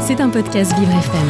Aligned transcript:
C'est 0.00 0.20
un 0.20 0.28
podcast 0.30 0.72
Vivre 0.78 0.90
FM. 0.90 1.28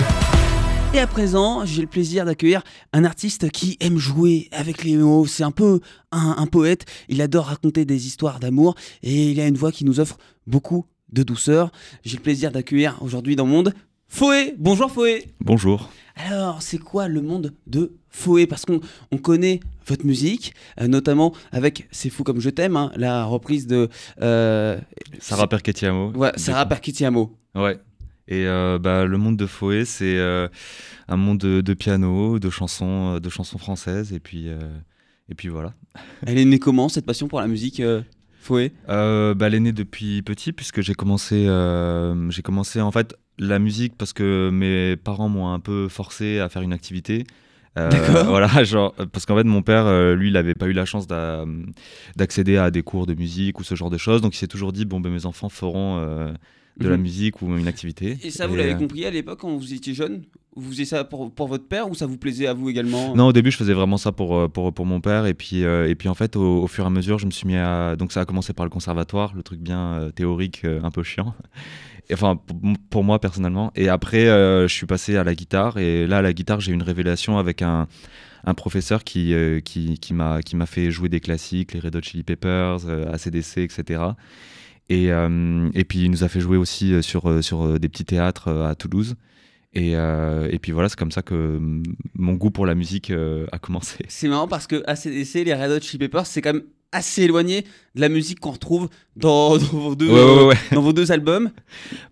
Et 0.94 0.98
à 0.98 1.06
présent, 1.06 1.64
j'ai 1.64 1.82
le 1.82 1.86
plaisir 1.86 2.24
d'accueillir 2.24 2.62
un 2.92 3.04
artiste 3.04 3.50
qui 3.50 3.76
aime 3.80 3.98
jouer 3.98 4.48
avec 4.52 4.82
les 4.84 4.96
mots. 4.96 5.26
C'est 5.26 5.42
un 5.44 5.50
peu 5.50 5.80
un, 6.10 6.34
un 6.38 6.46
poète. 6.46 6.84
Il 7.08 7.20
adore 7.22 7.46
raconter 7.46 7.84
des 7.84 8.06
histoires 8.06 8.40
d'amour 8.40 8.74
et 9.02 9.30
il 9.30 9.40
a 9.40 9.46
une 9.46 9.56
voix 9.56 9.70
qui 9.72 9.84
nous 9.84 10.00
offre 10.00 10.18
beaucoup 10.46 10.86
de 11.12 11.22
douceur. 11.22 11.70
J'ai 12.04 12.16
le 12.16 12.22
plaisir 12.22 12.50
d'accueillir 12.52 12.96
aujourd'hui 13.02 13.36
dans 13.36 13.44
le 13.44 13.50
monde 13.50 13.74
Foé. 14.08 14.54
Bonjour 14.58 14.90
Foé. 14.90 15.26
Bonjour. 15.40 15.88
Alors, 16.16 16.62
c'est 16.62 16.78
quoi 16.78 17.06
le 17.06 17.22
monde 17.22 17.54
de 17.66 17.92
Foé 18.08 18.46
Parce 18.46 18.64
qu'on 18.64 18.80
on 19.12 19.18
connaît 19.18 19.60
votre 19.86 20.04
musique, 20.04 20.54
euh, 20.80 20.88
notamment 20.88 21.32
avec 21.52 21.86
C'est 21.92 22.10
fou 22.10 22.24
comme 22.24 22.40
je 22.40 22.50
t'aime, 22.50 22.76
hein, 22.76 22.90
la 22.96 23.24
reprise 23.24 23.66
de 23.66 23.88
euh, 24.20 24.78
Sarah 25.20 25.48
Perquetiamo. 25.48 26.12
Ouais, 26.16 26.32
Sarah 26.36 26.66
Perquetiamo. 26.66 27.36
Ouais. 27.54 27.78
Et 28.30 28.46
euh, 28.46 28.78
bah, 28.78 29.04
le 29.04 29.18
monde 29.18 29.36
de 29.36 29.46
Foé, 29.46 29.84
c'est 29.84 30.16
euh, 30.16 30.48
un 31.08 31.16
monde 31.16 31.38
de, 31.38 31.60
de, 31.60 31.74
piano, 31.74 32.38
de 32.38 32.48
chansons, 32.48 33.16
euh, 33.16 33.20
de 33.20 33.28
chansons 33.28 33.58
françaises, 33.58 34.12
et 34.12 34.20
puis, 34.20 34.48
euh, 34.48 34.58
et 35.28 35.34
puis 35.34 35.48
voilà. 35.48 35.74
Elle 36.26 36.38
est 36.38 36.44
née 36.44 36.58
comment 36.58 36.88
cette 36.88 37.04
passion 37.06 37.28
pour 37.28 37.40
la 37.40 37.48
musique 37.48 37.82
Foé 38.40 38.72
bah, 38.86 39.34
Elle 39.40 39.54
est 39.54 39.60
née 39.60 39.72
depuis 39.72 40.22
petit, 40.22 40.52
puisque 40.52 40.80
j'ai 40.80 40.94
commencé, 40.94 41.46
j'ai 42.30 42.42
commencé 42.42 42.80
en 42.80 42.92
fait 42.92 43.14
la 43.38 43.58
musique 43.58 43.96
parce 43.96 44.12
que 44.12 44.50
mes 44.52 44.96
parents 44.96 45.28
m'ont 45.28 45.52
un 45.52 45.60
peu 45.60 45.88
forcé 45.88 46.38
à 46.38 46.48
faire 46.48 46.62
une 46.62 46.72
activité. 46.72 47.24
Euh, 47.78 47.88
D'accord. 47.88 48.24
Voilà, 48.28 48.64
genre, 48.64 48.94
parce 49.12 49.26
qu'en 49.26 49.36
fait, 49.36 49.44
mon 49.44 49.62
père, 49.62 49.86
euh, 49.86 50.14
lui, 50.14 50.28
il 50.28 50.34
n'avait 50.34 50.54
pas 50.54 50.66
eu 50.66 50.72
la 50.72 50.84
chance 50.84 51.06
d'a- 51.06 51.44
d'accéder 52.16 52.56
à 52.56 52.70
des 52.70 52.82
cours 52.82 53.06
de 53.06 53.14
musique 53.14 53.58
ou 53.60 53.64
ce 53.64 53.74
genre 53.74 53.90
de 53.90 53.98
choses. 53.98 54.20
Donc, 54.20 54.34
il 54.34 54.38
s'est 54.38 54.48
toujours 54.48 54.72
dit, 54.72 54.84
bon, 54.84 55.00
ben, 55.00 55.10
mes 55.10 55.26
enfants 55.26 55.48
feront 55.48 55.98
euh, 55.98 56.32
de 56.80 56.88
la 56.88 56.96
Mhm. 56.96 57.02
musique 57.02 57.42
ou 57.42 57.56
une 57.56 57.68
activité. 57.68 58.16
Et 58.22 58.30
ça, 58.30 58.46
vous 58.46 58.56
l'avez 58.56 58.72
euh, 58.72 58.76
compris 58.76 59.04
à 59.04 59.10
l'époque 59.10 59.40
quand 59.40 59.54
vous 59.56 59.72
étiez 59.74 59.94
jeune 59.94 60.22
Vous 60.56 60.70
faisiez 60.70 60.84
ça 60.84 61.04
pour, 61.04 61.30
pour 61.32 61.46
votre 61.46 61.68
père 61.68 61.88
ou 61.88 61.94
ça 61.94 62.06
vous 62.06 62.16
plaisait 62.18 62.46
à 62.48 62.54
vous 62.54 62.68
également? 62.68 63.14
Non, 63.14 63.26
au 63.28 63.32
début, 63.32 63.50
je 63.52 63.56
faisais 63.56 63.72
vraiment 63.72 63.96
ça 63.98 64.10
pour, 64.12 64.36
euh, 64.36 64.48
pour, 64.48 64.72
pour 64.74 64.84
mon 64.84 65.00
père. 65.00 65.26
Et 65.26 65.34
puis, 65.34 65.62
euh, 65.64 65.88
et 65.88 65.94
puis 65.94 66.08
en 66.08 66.14
fait, 66.14 66.34
au, 66.34 66.62
au 66.64 66.66
fur 66.66 66.82
et 66.84 66.86
à 66.88 66.90
mesure, 66.90 67.18
je 67.20 67.26
me 67.26 67.30
suis 67.30 67.46
mis 67.46 67.56
à. 67.56 67.94
Donc, 67.96 68.10
ça 68.12 68.22
a 68.22 68.24
commencé 68.24 68.52
par 68.52 68.66
le 68.66 68.70
conservatoire, 68.70 69.32
le 69.36 69.42
truc 69.44 69.60
bien 69.60 69.80
euh, 69.94 70.10
théorique, 70.10 70.62
euh, 70.64 70.80
un 70.82 70.90
peu 70.90 71.02
chiant. 71.04 71.34
Et, 72.10 72.14
enfin, 72.14 72.34
pour, 72.34 72.56
pour 72.90 73.04
moi, 73.04 73.20
personnellement. 73.20 73.70
Et 73.76 73.88
après, 73.88 74.24
je 74.24 74.66
suis 74.74 74.86
passé 74.86 75.16
à 75.16 75.22
la 75.22 75.32
guitare. 75.36 75.78
Et 75.78 76.08
là, 76.08 76.18
à 76.18 76.22
la 76.22 76.32
guitare, 76.32 76.58
j'ai 76.58 76.72
eu 76.72 76.74
une 76.74 76.82
révélation 76.82 77.38
avec 77.38 77.62
un, 77.62 77.86
un 78.42 78.54
professeur 78.54 79.04
qui, 79.04 79.32
qui, 79.64 79.96
qui 80.00 80.12
m'a 80.12 80.42
qui 80.42 80.56
m'a 80.56 80.66
fait 80.66 80.90
jouer 80.90 81.08
des 81.08 81.20
classiques, 81.20 81.72
les 81.72 81.78
Red 81.78 81.94
Hot 81.94 82.02
Chili 82.02 82.24
Peppers, 82.24 82.78
ACDC, 83.12 83.58
etc. 83.58 84.02
Et, 84.90 85.10
euh, 85.12 85.70
et 85.72 85.84
puis, 85.84 86.00
il 86.04 86.10
nous 86.10 86.24
a 86.24 86.28
fait 86.28 86.40
jouer 86.40 86.56
aussi 86.58 86.92
euh, 86.92 87.00
sur, 87.00 87.30
euh, 87.30 87.40
sur 87.42 87.78
des 87.78 87.88
petits 87.88 88.04
théâtres 88.04 88.48
à 88.50 88.74
Toulouse. 88.74 89.14
Et, 89.72 89.92
euh, 89.94 90.48
et 90.50 90.58
puis 90.58 90.72
voilà, 90.72 90.88
c'est 90.88 90.98
comme 90.98 91.12
ça 91.12 91.22
que 91.22 91.60
mon 92.16 92.32
goût 92.34 92.50
pour 92.50 92.66
la 92.66 92.74
musique 92.74 93.10
euh, 93.12 93.46
a 93.52 93.58
commencé. 93.60 94.04
C'est 94.08 94.26
marrant 94.28 94.48
parce 94.48 94.66
que 94.66 94.82
ACDC, 94.88 95.44
les 95.44 95.54
Red 95.54 95.70
Hot 95.70 95.80
Chili 95.80 95.98
Peppers, 95.98 96.26
c'est 96.26 96.42
quand 96.42 96.54
même 96.54 96.64
assez 96.90 97.22
éloigné 97.22 97.62
de 97.94 98.00
la 98.00 98.08
musique 98.08 98.40
qu'on 98.40 98.50
retrouve 98.50 98.88
dans, 99.14 99.50
dans 99.58 99.64
vos 99.64 99.94
deux, 99.94 100.08
Ouais, 100.08 100.24
ouais, 100.24 100.46
ouais. 100.48 100.56
dans 100.72 100.80
vos 100.82 100.92
deux 100.92 101.12
albums. 101.12 101.50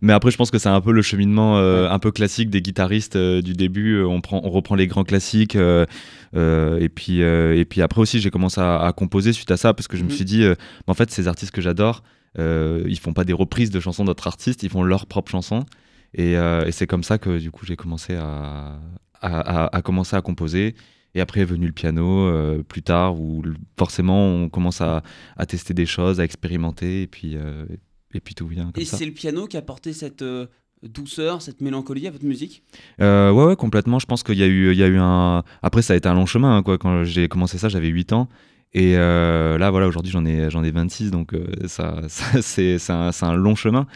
Mais 0.02 0.12
après, 0.12 0.30
je 0.30 0.36
pense 0.36 0.52
que 0.52 0.58
c'est 0.58 0.68
un 0.68 0.80
peu 0.80 0.92
le 0.92 1.02
cheminement 1.02 1.58
euh, 1.58 1.90
un 1.90 1.98
peu 1.98 2.12
classique 2.12 2.48
des 2.48 2.62
guitaristes 2.62 3.16
du 3.18 3.54
début. 3.54 4.04
On, 4.04 4.20
prend, 4.20 4.40
on 4.44 4.50
reprend 4.50 4.76
les 4.76 4.86
grands 4.86 5.02
classiques. 5.02 5.56
et, 5.56 6.88
puis, 6.94 7.18
et 7.22 7.64
puis 7.68 7.82
après 7.82 8.00
aussi, 8.00 8.20
j'ai 8.20 8.30
commencé 8.30 8.60
à, 8.60 8.78
à 8.86 8.92
composer 8.92 9.32
suite 9.32 9.50
à 9.50 9.56
ça 9.56 9.74
parce 9.74 9.88
que 9.88 9.96
je 9.96 10.04
me 10.04 10.10
Mhm. 10.10 10.14
suis 10.14 10.24
dit, 10.24 10.44
en 10.86 10.94
fait, 10.94 11.10
ces 11.10 11.26
artistes 11.26 11.50
que 11.50 11.60
j'adore, 11.60 12.04
euh, 12.38 12.84
ils 12.86 12.98
font 12.98 13.12
pas 13.12 13.24
des 13.24 13.32
reprises 13.32 13.70
de 13.70 13.80
chansons 13.80 14.04
d'autres 14.04 14.26
artistes, 14.26 14.62
ils 14.62 14.70
font 14.70 14.82
leurs 14.82 15.06
propres 15.06 15.30
chansons. 15.30 15.64
Et, 16.14 16.36
euh, 16.36 16.64
et 16.66 16.72
c'est 16.72 16.86
comme 16.86 17.02
ça 17.04 17.18
que 17.18 17.38
du 17.38 17.50
coup, 17.50 17.64
j'ai 17.66 17.76
commencé 17.76 18.14
à, 18.14 18.80
à, 19.20 19.40
à- 19.66 19.76
à 19.76 19.82
commencer 19.82 20.16
à 20.16 20.20
composer. 20.22 20.74
Et 21.14 21.20
après 21.20 21.40
est 21.40 21.44
venu 21.44 21.66
le 21.66 21.72
piano 21.72 22.26
euh, 22.26 22.62
plus 22.62 22.82
tard, 22.82 23.18
où 23.18 23.42
forcément 23.78 24.26
on 24.26 24.48
commence 24.48 24.80
à, 24.80 25.02
à 25.36 25.46
tester 25.46 25.74
des 25.74 25.86
choses, 25.86 26.20
à 26.20 26.24
expérimenter, 26.24 27.02
et 27.02 27.06
puis, 27.06 27.32
euh, 27.36 27.64
et 28.14 28.20
puis 28.20 28.34
tout 28.34 28.46
vient 28.46 28.70
comme 28.72 28.82
Et 28.82 28.84
c'est 28.84 29.06
le 29.06 29.12
piano 29.12 29.46
qui 29.46 29.56
a 29.56 29.60
apporté 29.60 29.92
cette 29.92 30.22
douceur, 30.82 31.42
cette 31.42 31.60
mélancolie 31.60 32.06
à 32.06 32.10
votre 32.10 32.24
musique? 32.24 32.62
Euh, 33.00 33.32
ouais, 33.32 33.44
ouais, 33.46 33.56
complètement. 33.56 33.98
Je 33.98 34.06
pense 34.06 34.22
qu'il 34.22 34.36
y, 34.38 34.42
a 34.42 34.46
eu- 34.46 34.70
il 34.72 34.78
y 34.78 34.82
a 34.82 34.86
eu 34.86 34.98
un. 34.98 35.42
Après, 35.62 35.82
ça 35.82 35.94
a 35.94 35.96
été 35.96 36.08
un 36.08 36.14
long 36.14 36.26
chemin. 36.26 36.56
hein, 36.58 36.62
quoi. 36.62 36.78
Quand 36.78 37.04
j'ai 37.04 37.26
commencé 37.28 37.58
ça, 37.58 37.68
j'avais 37.68 37.88
8 37.88 38.12
ans. 38.12 38.28
Et 38.74 38.96
euh, 38.96 39.56
là, 39.56 39.70
voilà, 39.70 39.88
aujourd'hui, 39.88 40.12
j'en 40.12 40.24
ai, 40.26 40.50
j'en 40.50 40.62
ai 40.62 40.70
26. 40.70 41.10
Donc, 41.10 41.32
euh, 41.32 41.46
ça, 41.66 42.00
ça, 42.08 42.42
c'est 42.42 42.78
c'est 42.78 42.92
un, 42.92 43.34
long 43.34 43.54
chemin. 43.54 43.86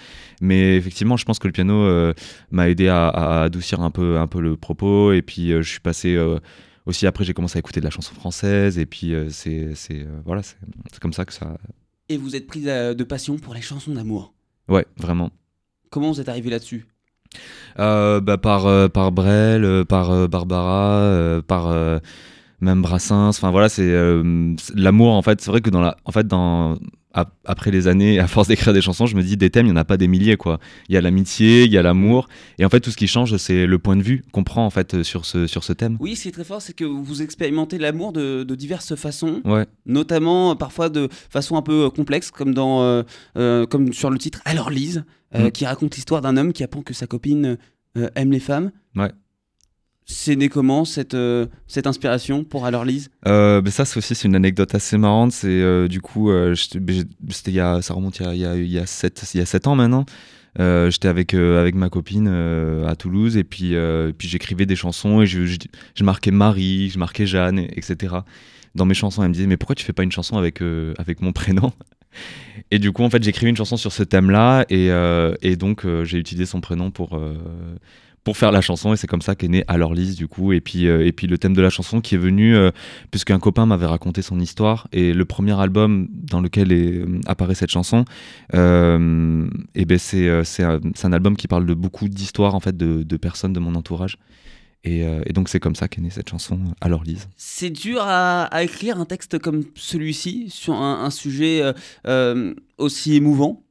Mais 0.41 0.77
effectivement, 0.77 1.17
je 1.17 1.25
pense 1.25 1.39
que 1.39 1.47
le 1.47 1.53
piano 1.53 1.75
euh, 1.75 2.15
m'a 2.51 2.69
aidé 2.69 2.89
à, 2.89 3.09
à 3.09 3.43
adoucir 3.43 3.81
un 3.81 3.91
peu, 3.91 4.19
un 4.19 4.27
peu 4.27 4.41
le 4.41 4.57
propos. 4.57 5.13
Et 5.13 5.23
puis, 5.23 5.51
je 5.51 5.63
suis 5.63 5.81
passé. 5.81 6.19
aussi, 6.87 7.07
après, 7.07 7.25
j'ai 7.25 7.35
commencé 7.35 7.59
à 7.59 7.61
écouter 7.61 7.81
de 7.81 7.85
la 7.85 7.91
chanson 7.91 8.15
française. 8.15 8.79
Et 8.79 8.87
puis, 8.87 9.15
c'est 9.31 9.75
c'est, 9.75 10.07
voilà, 10.25 10.43
c'est 10.43 10.57
comme 11.01 11.13
ça 11.13 11.25
que 11.25 11.33
ça. 11.33 11.57
et 12.09 12.17
vous 12.17 12.35
êtes 12.35 12.47
prise 12.47 12.67
euh, 12.69 12.95
de 12.95 13.05
passion 13.05 13.37
pour 13.37 13.55
les 13.55 13.63
chansons 13.63 13.93
d'amour? 13.93 14.35
Ouais, 14.69 14.87
vraiment. 14.97 15.31
Comment 15.91 16.11
vous 16.11 16.21
êtes 16.21 16.29
arrivé 16.29 16.49
là-dessus? 16.49 16.87
Bah, 17.77 18.39
par, 18.41 18.91
par 18.91 19.13
Brel, 19.13 19.85
par 19.87 20.29
Barbara, 20.29 21.41
par 21.47 22.01
même 22.63 22.81
Brassens. 22.83 23.29
Enfin 23.31 23.51
voilà, 23.51 23.69
c'est 23.69 23.83
euh, 23.83 24.55
c'est- 24.59 24.75
l'amour 24.77 25.13
en 25.13 25.23
fait. 25.23 25.41
C'est 25.41 25.51
vrai 25.51 25.61
que 25.61 25.71
dans 25.71 25.81
la, 25.81 25.97
en 26.05 26.13
fait 26.13 26.27
dans 26.27 26.77
ap- 27.15 27.35
après 27.45 27.71
les 27.71 27.89
années, 27.89 28.19
à 28.19 28.27
force 28.27 28.49
d'écrire 28.49 28.73
des 28.73 28.81
chansons, 28.81 29.05
je 29.07 29.17
me 29.17 29.23
dis 29.23 29.37
des 29.37 29.51
thèmes, 29.51 29.67
il 29.67 29.71
y 29.71 29.73
en 29.73 29.77
a 29.77 29.85
pas 29.85 29.97
des 29.99 30.09
milliers 30.09 30.37
quoi. 30.37 30.59
Il 30.89 30.95
y 30.95 30.97
a 30.97 31.01
l'amitié, 31.03 31.65
il 31.65 31.73
y 31.73 31.77
a 31.77 31.83
l'amour, 31.83 32.29
et 32.59 32.65
en 32.65 32.69
fait 32.71 32.81
tout 32.81 32.91
ce 32.91 32.97
qui 32.97 33.07
change, 33.07 33.37
c'est 33.37 33.67
le 33.67 33.79
point 33.79 33.97
de 33.97 34.03
vue 34.03 34.23
qu'on 34.33 34.45
prend 34.45 34.65
en 34.65 34.71
fait 34.71 35.03
sur 35.03 35.27
ce 35.27 35.47
sur 35.47 35.65
ce 35.65 35.73
thème. 35.73 35.97
Oui, 36.01 36.17
ce 36.17 36.23
qui 36.23 36.29
est 36.29 36.33
très 36.33 36.45
fort, 36.45 36.63
c'est 36.63 36.73
que 36.73 36.85
vous 36.85 37.21
expérimentez 37.21 37.77
l'amour 37.79 38.13
de, 38.13 38.45
de 38.45 38.55
diverses 38.55 38.95
façons, 38.95 39.43
Ouais. 39.45 39.67
notamment 39.85 40.53
euh, 40.53 40.55
parfois 40.55 40.89
de 40.89 41.09
façon 41.31 41.57
un 41.57 41.63
peu 41.63 41.85
euh, 41.87 41.91
complexe, 41.91 42.31
comme, 42.31 42.55
dans, 42.55 42.83
euh, 42.83 43.03
euh, 43.37 43.67
comme 43.67 43.93
sur 43.93 44.09
le 44.11 44.19
titre 44.19 44.41
Alors 44.45 44.71
Lise, 44.71 45.05
Mm. 45.35 45.51
qui 45.51 45.65
raconte 45.65 45.95
l'histoire 45.97 46.21
d'un 46.21 46.37
homme 46.37 46.53
qui 46.53 46.63
apprend 46.63 46.83
que 46.83 46.93
sa 46.93 47.07
copine 47.07 47.57
aime 48.17 48.33
les 48.33 48.39
femmes. 48.39 48.71
Ouais. 48.97 49.11
C'est 50.05 50.35
né 50.37 50.49
comment 50.49 50.85
cette, 50.85 51.15
euh, 51.15 51.47
cette 51.69 51.87
inspiration 51.87 52.45
pour 52.45 52.67
Alors 52.67 52.85
Lise? 52.85 53.09
Euh, 53.27 53.61
ben 53.61 53.71
ça, 53.71 53.85
c'est 53.85 53.99
aussi 53.99 54.15
une 54.27 54.35
anecdote 54.35 54.75
assez 54.75 54.99
marrante. 54.99 55.33
Euh, 55.45 55.87
du 55.89 56.01
coup, 56.01 56.31
euh, 56.31 56.55
ben, 56.75 57.05
c'était 57.31 57.53
ça 57.53 57.95
remonte 57.95 58.19
il 58.19 58.25
y 58.25 58.27
a, 58.27 58.35
il 58.35 58.41
y 58.41 58.47
a, 58.47 58.57
il 58.57 58.71
y 58.71 58.79
a 58.79 58.87
7, 58.87 59.23
il 59.35 59.39
y 59.39 59.41
a 59.41 59.47
sept 59.47 59.67
ans 59.67 59.77
maintenant. 59.77 60.05
J'étais 60.59 61.09
avec, 61.09 61.33
avec 61.35 61.75
ma 61.75 61.89
copine 61.89 62.29
à 62.29 62.95
Toulouse 62.97 63.37
et 63.37 63.45
puis, 63.45 63.75
puis 64.19 64.29
j'écrivais 64.29 64.67
des 64.67 64.77
chansons 64.77 65.23
et 65.23 65.27
je, 65.27 65.47
je, 65.47 66.05
marquais 66.05 66.31
Marie, 66.31 66.91
je 66.91 66.99
marquais 66.99 67.25
Jeanne, 67.25 67.59
et- 67.59 67.71
etc. 67.79 68.17
Dans 68.75 68.85
mes 68.85 68.95
chansons, 68.95 69.23
elle 69.23 69.29
me 69.29 69.35
disait 69.35 69.47
mais 69.47 69.57
pourquoi 69.57 69.77
tu 69.77 69.85
fais 69.85 69.95
pas 69.95 70.03
une 70.03 70.13
chanson 70.13 70.37
avec, 70.37 70.61
avec 70.99 71.23
mon 71.23 71.33
prénom? 71.33 71.73
Et 72.71 72.79
du 72.79 72.93
coup, 72.93 73.03
en 73.03 73.09
fait, 73.09 73.23
j'écrivais 73.23 73.49
une 73.49 73.57
chanson 73.57 73.79
sur 73.79 73.93
ce 73.93 74.03
thème-là 74.03 74.67
et, 74.69 74.91
et 75.41 75.57
donc 75.57 75.87
j'ai 76.05 76.19
utilisé 76.19 76.45
son 76.45 76.61
prénom 76.61 76.91
pour, 76.91 77.19
pour 78.25 78.37
faire 78.37 78.53
la 78.53 78.61
chanson 78.61 78.93
et 78.93 78.97
c'est 78.97 79.07
comme 79.07 79.23
ça 79.23 79.35
qu'est 79.35 79.49
née 79.49 79.65
Alors 79.69 79.95
Lise 79.95 80.17
du 80.17 80.29
coup. 80.29 80.53
Et 80.53 80.61
puis, 80.61 80.87
euh, 80.87 81.07
et 81.07 81.13
puis 81.13 81.27
le 81.27 81.39
thème 81.39 81.55
de 81.55 81.63
la 81.63 81.71
chanson 81.71 82.01
qui 82.01 82.15
est 82.15 82.19
venu 82.19 82.55
euh, 82.55 82.71
puisqu'un 83.11 83.39
copain 83.39 83.67
m'avait 83.67 83.87
raconté 83.87 84.23
son 84.23 84.39
histoire. 84.41 84.89
Et 84.93 85.13
le 85.13 85.25
premier 85.25 85.59
album 85.61 86.09
dans 86.11 86.41
lequel 86.41 86.73
est, 86.73 86.99
euh, 86.99 87.21
apparaît 87.27 87.55
cette 87.55 87.71
chanson 87.71 88.05
et 88.55 89.85
ben 89.85 89.99
c'est 89.99 90.45
c'est 90.45 90.63
un, 90.65 91.13
album 91.13 91.37
qui 91.37 91.49
parle 91.49 91.67
de 91.67 91.75
beaucoup 91.75 92.09
d'histoires 92.09 92.55
en 92.55 92.61
fait 92.61 92.77
de, 92.77 93.17
personnes 93.17 93.53
de 93.53 93.61
mon 93.61 93.75
entourage. 93.75 94.19
Et, 94.85 95.05
donc 95.33 95.49
c'est 95.49 95.61
comme 95.61 95.75
ça 95.75 95.89
qu'est 95.89 96.01
née 96.01 96.11
cette 96.11 96.29
chanson 96.29 96.59
Alors 96.81 97.05
Lise. 97.05 97.29
C'est 97.37 97.71
dur 97.71 98.03
à, 98.03 98.49
écrire 98.63 98.99
un 98.99 99.05
texte 99.05 99.39
comme 99.39 99.65
celui-ci 99.75 100.51
sur 100.51 100.75
un, 100.75 101.11
sujet 101.11 101.63
aussi 102.79 103.17
émouvant? 103.17 103.63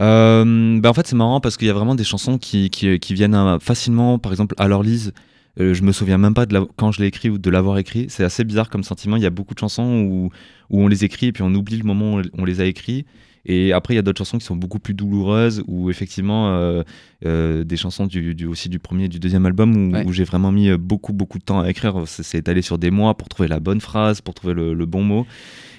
Euh, 0.00 0.78
bah 0.80 0.90
en 0.90 0.94
fait, 0.94 1.06
c'est 1.06 1.16
marrant 1.16 1.40
parce 1.40 1.56
qu'il 1.56 1.66
y 1.66 1.70
a 1.70 1.74
vraiment 1.74 1.94
des 1.94 2.04
chansons 2.04 2.38
qui, 2.38 2.70
qui, 2.70 2.98
qui 3.00 3.14
viennent 3.14 3.34
euh, 3.34 3.58
facilement. 3.58 4.18
Par 4.18 4.32
exemple, 4.32 4.54
Alors 4.58 4.82
Lise, 4.82 5.12
euh, 5.60 5.74
je 5.74 5.82
me 5.82 5.92
souviens 5.92 6.18
même 6.18 6.34
pas 6.34 6.46
de 6.46 6.54
la- 6.54 6.64
quand 6.76 6.92
je 6.92 7.00
l'ai 7.00 7.08
écrit 7.08 7.30
ou 7.30 7.38
de 7.38 7.50
l'avoir 7.50 7.78
écrit. 7.78 8.06
C'est 8.08 8.24
assez 8.24 8.44
bizarre 8.44 8.70
comme 8.70 8.84
sentiment. 8.84 9.16
Il 9.16 9.22
y 9.22 9.26
a 9.26 9.30
beaucoup 9.30 9.54
de 9.54 9.58
chansons 9.58 10.02
où, 10.08 10.30
où 10.70 10.82
on 10.82 10.88
les 10.88 11.04
écrit 11.04 11.26
et 11.26 11.32
puis 11.32 11.42
on 11.42 11.52
oublie 11.54 11.76
le 11.78 11.84
moment 11.84 12.14
où 12.16 12.22
on 12.36 12.44
les 12.44 12.60
a 12.60 12.66
écrits. 12.66 13.06
Et 13.50 13.72
après, 13.72 13.94
il 13.94 13.96
y 13.96 13.98
a 13.98 14.02
d'autres 14.02 14.18
chansons 14.18 14.36
qui 14.38 14.44
sont 14.44 14.56
beaucoup 14.56 14.78
plus 14.78 14.92
douloureuses, 14.92 15.62
ou 15.68 15.88
effectivement, 15.88 16.50
euh, 16.50 16.82
euh, 17.24 17.64
des 17.64 17.76
chansons 17.78 18.06
du, 18.06 18.34
du- 18.34 18.44
aussi 18.46 18.68
du 18.68 18.78
premier 18.78 19.04
et 19.04 19.08
du 19.08 19.18
deuxième 19.18 19.46
album, 19.46 19.74
où, 19.74 19.92
Ouais. 19.94 20.04
où 20.04 20.12
j'ai 20.12 20.24
vraiment 20.24 20.52
mis 20.52 20.70
beaucoup, 20.76 21.14
beaucoup 21.14 21.38
de 21.38 21.44
temps 21.44 21.60
à 21.60 21.70
écrire. 21.70 22.02
C'est 22.04 22.22
c'est 22.24 22.38
étalé 22.38 22.60
sur 22.60 22.76
des 22.78 22.90
mois 22.90 23.16
pour 23.16 23.28
trouver 23.30 23.48
la 23.48 23.58
bonne 23.58 23.80
phrase, 23.80 24.20
pour 24.20 24.34
trouver 24.34 24.52
le, 24.52 24.74
le 24.74 24.86
bon 24.86 25.02
mot. 25.02 25.26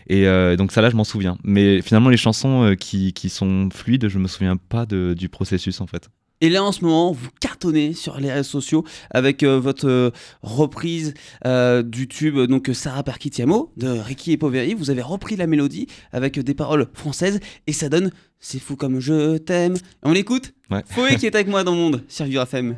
Et 0.10 0.28
euh, 0.28 0.56
donc 0.56 0.72
ça 0.72 0.82
là, 0.82 0.90
je 0.90 0.96
m'en 0.96 1.04
souviens. 1.04 1.38
Mais 1.44 1.82
finalement, 1.82 2.10
les 2.10 2.18
chansons 2.18 2.64
euh, 2.64 2.76
qui, 2.76 3.14
qui 3.14 3.30
sont 3.30 3.70
fluides, 3.72 4.08
je 4.10 4.18
me 4.20 4.28
souviens 4.28 4.58
pas 4.58 4.86
de- 4.86 5.14
du 5.18 5.30
processus 5.30 5.80
en 5.82 5.88
fait. 5.88 6.10
Et 6.42 6.50
là, 6.50 6.64
en 6.64 6.72
ce 6.72 6.86
moment, 6.86 7.12
vous 7.12 7.28
cartonnez 7.42 7.92
sur 7.94 8.18
les 8.18 8.32
réseaux 8.32 8.50
sociaux 8.62 8.86
avec 9.12 9.44
euh, 9.44 9.60
votre 9.60 9.90
euh, 9.90 10.10
reprise 10.42 11.14
euh, 11.46 11.84
du 11.84 12.08
tube 12.08 12.40
donc 12.40 12.70
Sarah 12.74 13.04
Perkitiamo 13.04 13.74
de 13.76 13.90
Ricky 13.90 14.32
et 14.32 14.38
Poveri. 14.38 14.74
Vous 14.74 14.90
avez 14.90 15.02
repris 15.02 15.36
la 15.36 15.48
mélodie 15.48 15.88
avec 16.14 16.40
des 16.40 16.54
paroles 16.54 16.88
françaises 16.94 17.42
et 17.68 17.74
ça 17.74 17.90
donne 17.90 18.10
C'est 18.40 18.60
fou 18.60 18.78
comme 18.78 19.02
je 19.02 19.38
t'aime. 19.38 19.76
On 20.02 20.14
l'écoute 20.14 20.54
Ouais. 20.72 20.82
Foé 20.88 21.18
qui 21.18 21.26
est 21.26 21.36
avec 21.36 21.48
moi 21.50 21.66
dans 21.66 21.74
le 21.74 21.78
monde 21.78 22.04
sur 22.08 22.24
Vivre 22.26 22.44
FM. 22.44 22.78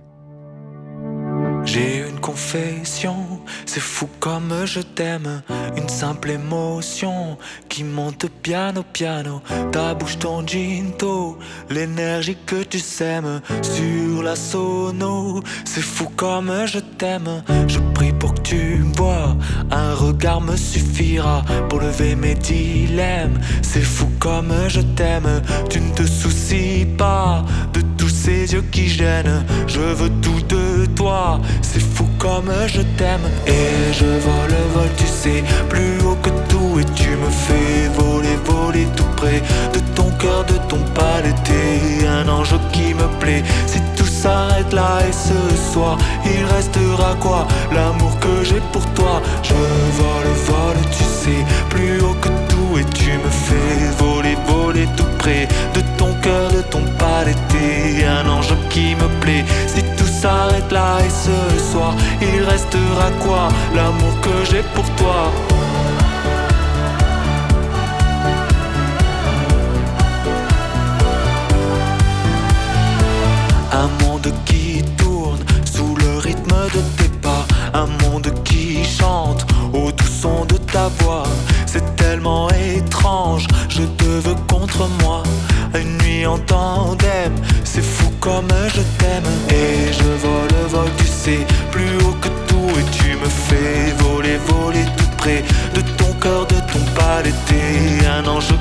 J'ai 1.64 2.00
une 2.10 2.20
confession, 2.20 3.31
c'est 3.66 3.80
fou 3.80 4.08
comme 4.20 4.66
je 4.66 4.82
t'aime. 4.82 5.42
Une 5.76 5.90
simple 5.90 6.32
émotion 6.32 7.38
qui 7.70 7.84
monte 7.84 8.28
piano 8.42 8.84
piano. 8.94 9.42
Ta 9.72 9.94
bouche, 9.94 10.20
ton 10.20 10.46
ginto, 10.46 11.38
l'énergie 11.70 12.38
que 12.46 12.64
tu 12.64 12.80
sèmes 12.80 13.42
sur 13.62 14.24
la 14.24 14.36
sono. 14.36 15.42
C'est 15.66 15.82
fou 15.82 16.10
comme 16.16 16.52
je 16.66 16.80
t'aime. 16.80 17.44
Je 17.68 17.80
prie 17.94 18.14
pour 18.14 18.34
que 18.34 18.42
tu 18.42 18.84
bois. 18.96 19.36
Un 19.72 19.94
regard 19.96 20.42
me 20.42 20.56
suffira 20.56 21.44
pour 21.70 21.80
lever 21.80 22.16
mes 22.16 22.36
dilemmes. 22.36 23.40
C'est 23.62 23.82
fou 23.82 24.08
comme 24.20 24.54
je 24.68 24.82
t'aime. 24.82 25.42
Tu 25.70 25.80
ne 25.80 25.94
te 25.94 26.06
soucies 26.06 26.86
pas 26.98 27.44
de 27.74 27.82
ces 28.24 28.54
yeux 28.54 28.64
qui 28.72 28.88
gênent. 28.88 29.44
Je 29.68 29.80
veux 29.80 30.12
tout 30.22 30.42
de 30.48 30.86
toi. 30.96 31.40
C'est 31.62 31.82
fou 31.82 32.06
comme 32.20 32.52
je 32.68 32.82
t'aime. 32.98 33.28
Et 33.48 33.94
je 33.94 34.06
vole, 34.06 34.58
vole, 34.74 34.94
tu 34.98 35.08
sais. 35.08 35.44
Plus 35.70 35.98
haut 36.06 36.18
que 36.22 36.30
tout. 36.50 36.80
Et 36.80 36.86
tu 36.94 37.10
me 37.10 37.30
fais 37.46 37.88
voler, 37.98 38.38
voler 38.46 38.88
tout 38.96 39.12
près 39.18 39.42
De 39.74 39.80
ton 39.96 40.10
cœur, 40.20 40.46
de 40.46 40.58
ton 40.70 40.80
T'es 41.46 42.08
un 42.08 42.28
ange 42.30 42.56
qui 42.72 42.94
me 42.94 43.08
plaît. 43.20 43.44
Si 43.66 43.80
tout 43.98 44.06
s'arrête 44.06 44.72
là 44.74 45.00
et 45.08 45.12
ce 45.12 45.72
soir 45.72 45.98
Il 46.26 46.46
restera 46.46 47.16
quoi? 47.20 47.48
L'amour 47.74 48.14
que 48.20 48.44
j'ai 48.44 48.62
pour 48.72 48.86
toi. 48.94 49.22
Je 49.44 49.54
vole, 50.00 50.34
vole, 50.48 50.82
tu 50.92 51.04
sais. 51.04 51.44
Plus 51.70 52.02
haut 52.02 52.18
que 52.22 52.30
tout. 52.50 52.78
Et 52.80 52.86
tu 52.94 53.12
me 53.12 53.32
fais 53.46 54.04
voler, 54.04 54.38
voler 54.48 54.88
tout 54.96 55.12
près 55.18 55.48
De 55.74 55.81
qui 58.72 58.96
me 58.96 59.08
plaît. 59.22 59.46
Si 59.68 59.82
tout 59.98 60.12
s'arrête 60.22 60.72
là 60.72 60.98
et 61.06 61.10
ce 61.10 61.72
soir 61.72 61.94
Il 62.22 62.44
restera 62.44 63.10
quoi? 63.24 63.50
L'amour 63.76 64.14
que 64.22 64.36
j'ai 64.50 64.64
pour 64.76 64.88
toi. 64.96 65.32
Un 73.74 73.90
monde 74.04 74.32
qui 74.46 74.84
tourne 74.98 75.40
sous 75.66 75.96
le 75.96 76.18
rythme 76.20 76.56
de 76.76 76.82
tes 76.98 77.10
pas. 77.22 77.46
Un 77.74 77.88
monde 78.04 78.32
qui 78.44 78.84
chante 78.84 79.46
au 79.74 79.92
doux 79.92 80.14
son 80.22 80.46
de 80.46 80.58
ta 80.58 80.90
voix. 81.00 81.24
C'est 81.66 81.96
tellement 81.96 82.50
étrange, 82.50 83.48
je 83.70 83.84
te 83.84 84.06
veux 84.06 84.36
contre 84.48 84.88
moi. 85.02 85.24
Une 85.74 85.98
nuit 86.00 86.26
en 86.26 86.38
tandem, 86.38 87.34
c'est 87.64 87.82
comme 88.22 88.48
je 88.74 88.82
t'aime. 89.00 89.32
Et 89.50 89.92
je 89.92 90.10
vole, 90.26 90.70
vole, 90.70 90.96
tu 90.98 91.08
sais, 91.08 91.46
plus 91.72 91.98
haut 92.06 92.16
que 92.22 92.30
tout. 92.48 92.70
Et 92.80 92.86
tu 92.92 93.18
me 93.18 93.28
fais 93.28 93.92
voler, 94.04 94.38
voler 94.48 94.86
tout 94.98 95.12
près 95.18 95.44
De 95.74 95.82
ton 95.98 96.14
cœur, 96.22 96.46
de 96.46 96.60
ton 96.72 96.84
palais. 96.96 97.34
T'es 97.48 98.08
un 98.08 98.26
ange 98.28 98.54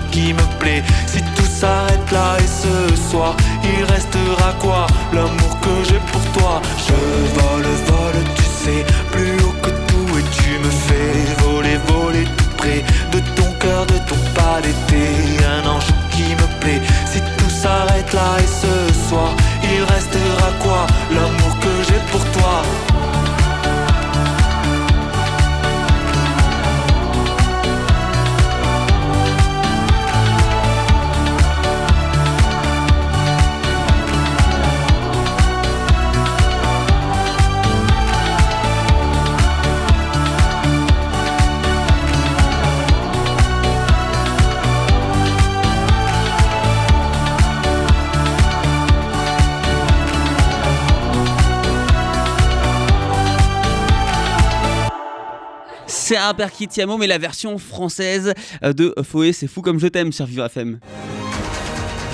C'est 56.11 56.17
un 56.17 56.35
Perkitiamo, 56.35 56.99
mais 56.99 57.07
la 57.07 57.19
version 57.19 57.57
française 57.57 58.35
euh, 58.65 58.73
de 58.73 58.93
Foé, 59.05 59.33
c'est 59.33 59.47
fou 59.47 59.63
comme 59.63 59.79
je 59.79 59.87
t'aime 59.87 60.11
sur 60.11 60.27
Vivre 60.27 60.45
FM. 60.45 60.81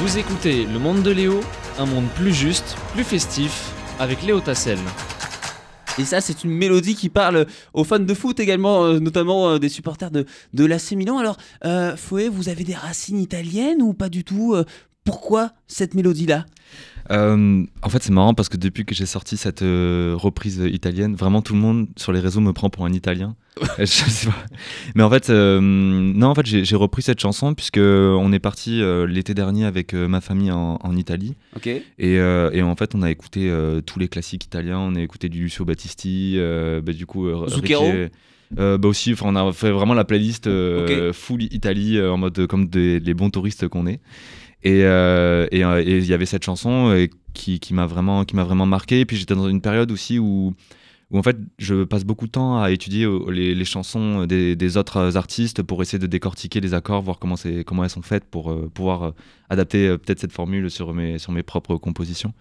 Vous 0.00 0.18
écoutez 0.18 0.66
Le 0.66 0.78
Monde 0.78 1.02
de 1.02 1.10
Léo, 1.10 1.40
un 1.78 1.86
monde 1.86 2.04
plus 2.14 2.34
juste, 2.34 2.76
plus 2.92 3.04
festif, 3.04 3.72
avec 3.98 4.22
Léo 4.22 4.40
Tassel. 4.40 4.76
Et 5.98 6.04
ça, 6.04 6.20
c'est 6.20 6.44
une 6.44 6.50
mélodie 6.50 6.94
qui 6.94 7.08
parle 7.08 7.46
aux 7.72 7.84
fans 7.84 7.98
de 7.98 8.12
foot 8.12 8.38
également, 8.38 8.84
euh, 8.84 8.98
notamment 8.98 9.48
euh, 9.48 9.58
des 9.58 9.70
supporters 9.70 10.10
de, 10.10 10.26
de 10.52 10.64
l'AC 10.66 10.92
Milan. 10.92 11.16
Alors, 11.16 11.38
euh, 11.64 11.96
Foé, 11.96 12.28
vous 12.28 12.50
avez 12.50 12.64
des 12.64 12.74
racines 12.74 13.18
italiennes 13.18 13.80
ou 13.80 13.94
pas 13.94 14.10
du 14.10 14.24
tout 14.24 14.54
Pourquoi 15.04 15.52
cette 15.68 15.94
mélodie-là? 15.94 16.44
Euh, 17.10 17.64
en 17.82 17.88
fait, 17.88 18.02
c'est 18.02 18.12
marrant 18.12 18.34
parce 18.34 18.48
que 18.48 18.56
depuis 18.56 18.84
que 18.84 18.94
j'ai 18.94 19.06
sorti 19.06 19.36
cette 19.36 19.62
euh, 19.62 20.14
reprise 20.16 20.62
italienne, 20.72 21.14
vraiment 21.14 21.42
tout 21.42 21.54
le 21.54 21.60
monde 21.60 21.86
sur 21.96 22.12
les 22.12 22.20
réseaux 22.20 22.40
me 22.40 22.52
prend 22.52 22.70
pour 22.70 22.84
un 22.84 22.92
Italien. 22.92 23.36
je 23.78 23.84
sais 23.86 24.26
pas. 24.28 24.36
Mais 24.94 25.02
en 25.02 25.08
fait, 25.10 25.30
euh, 25.30 25.60
non, 25.62 26.26
en 26.26 26.34
fait, 26.34 26.44
j'ai 26.46 26.76
repris 26.76 27.02
cette 27.02 27.20
chanson 27.20 27.54
puisque 27.54 27.78
on 27.78 28.32
est 28.32 28.38
parti 28.38 28.82
euh, 28.82 29.06
l'été 29.06 29.32
dernier 29.34 29.64
avec 29.64 29.94
euh, 29.94 30.08
ma 30.08 30.20
famille 30.20 30.50
en, 30.50 30.78
en 30.82 30.96
Italie 30.96 31.34
Ok. 31.56 31.66
et, 31.68 31.82
euh, 31.98 32.50
et 32.52 32.62
en 32.62 32.76
fait, 32.76 32.94
on 32.94 33.02
a 33.02 33.10
écouté 33.10 33.48
euh, 33.48 33.80
tous 33.80 33.98
les 33.98 34.08
classiques 34.08 34.44
italiens. 34.44 34.78
On 34.78 34.94
a 34.94 35.00
écouté 35.00 35.28
du 35.28 35.40
Lucio 35.44 35.64
Battisti, 35.64 36.34
euh, 36.36 36.82
bah, 36.82 36.92
du 36.92 37.06
coup, 37.06 37.28
euh, 37.28 37.46
euh, 38.58 38.78
bah 38.78 38.88
aussi, 38.88 39.14
on 39.22 39.34
a 39.36 39.52
fait 39.52 39.70
vraiment 39.70 39.94
la 39.94 40.04
playlist 40.04 40.46
euh, 40.46 41.12
full 41.12 41.42
Italie 41.44 41.98
euh, 41.98 42.12
en 42.12 42.16
mode 42.16 42.38
euh, 42.38 42.46
comme 42.46 42.68
des, 42.68 43.00
les 43.00 43.14
bons 43.14 43.30
touristes 43.30 43.68
qu'on 43.68 43.86
est. 43.86 44.00
Et 44.66 44.82
euh, 44.82 45.46
et, 45.52 45.64
euh, 45.64 45.80
et 45.80 45.98
il 45.98 46.06
y 46.06 46.12
avait 46.12 46.26
cette 46.26 46.44
chanson 46.44 46.90
euh, 46.90 47.06
qui, 47.34 47.60
qui 47.60 47.72
m'a 47.72 47.86
vraiment, 47.86 48.24
qui 48.24 48.34
m'a 48.34 48.42
vraiment 48.42 48.66
marqué. 48.66 48.98
Et 48.98 49.04
puis 49.06 49.16
j'étais 49.16 49.36
dans 49.36 49.48
une 49.48 49.60
période 49.60 49.92
aussi 49.92 50.18
où, 50.18 50.54
où 51.12 51.18
en 51.18 51.22
fait 51.22 51.36
je 51.60 51.84
passe 51.84 52.02
beaucoup 52.02 52.26
de 52.26 52.32
temps 52.32 52.60
à 52.60 52.72
étudier 52.72 53.06
les, 53.30 53.54
les 53.54 53.64
chansons 53.64 54.26
des, 54.26 54.56
des 54.56 54.76
autres 54.76 55.16
artistes 55.16 55.62
pour 55.62 55.82
essayer 55.82 56.00
de 56.00 56.08
décortiquer 56.08 56.60
les 56.60 56.74
accords, 56.74 57.00
voir 57.00 57.20
comment, 57.20 57.36
c'est, 57.36 57.62
comment 57.62 57.84
elles 57.84 57.90
sont 57.90 58.02
faites 58.02 58.24
pour 58.24 58.50
euh, 58.50 58.68
pouvoir 58.74 59.12
adapter 59.50 59.86
euh, 59.86 59.98
peut-être 59.98 60.18
cette 60.18 60.32
formule 60.32 60.68
sur 60.68 60.92
mes, 60.94 61.18
sur 61.18 61.30
mes 61.30 61.44
propres 61.44 61.76
compositions. 61.76 62.34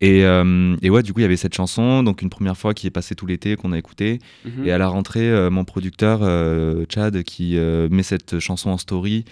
Et, 0.00 0.24
euh, 0.24 0.74
et 0.80 0.88
ouais, 0.88 1.02
du 1.02 1.12
coup, 1.12 1.20
il 1.20 1.24
y 1.24 1.26
avait 1.26 1.36
cette 1.36 1.54
chanson, 1.54 2.02
donc 2.02 2.22
une 2.22 2.30
première 2.30 2.56
fois 2.56 2.72
qui 2.72 2.86
est 2.86 2.90
passée 2.90 3.14
tout 3.14 3.26
l'été, 3.26 3.56
qu'on 3.56 3.72
a 3.72 3.78
écouté. 3.78 4.18
Mhm. 4.46 4.64
Et 4.64 4.72
à 4.72 4.78
la 4.78 4.88
rentrée, 4.88 5.50
mon 5.50 5.66
producteur, 5.66 6.20
Chad, 6.88 7.22
qui 7.24 7.58
met 7.90 8.02
cette 8.02 8.38
chanson 8.38 8.70
en 8.70 8.78
story 8.78 9.26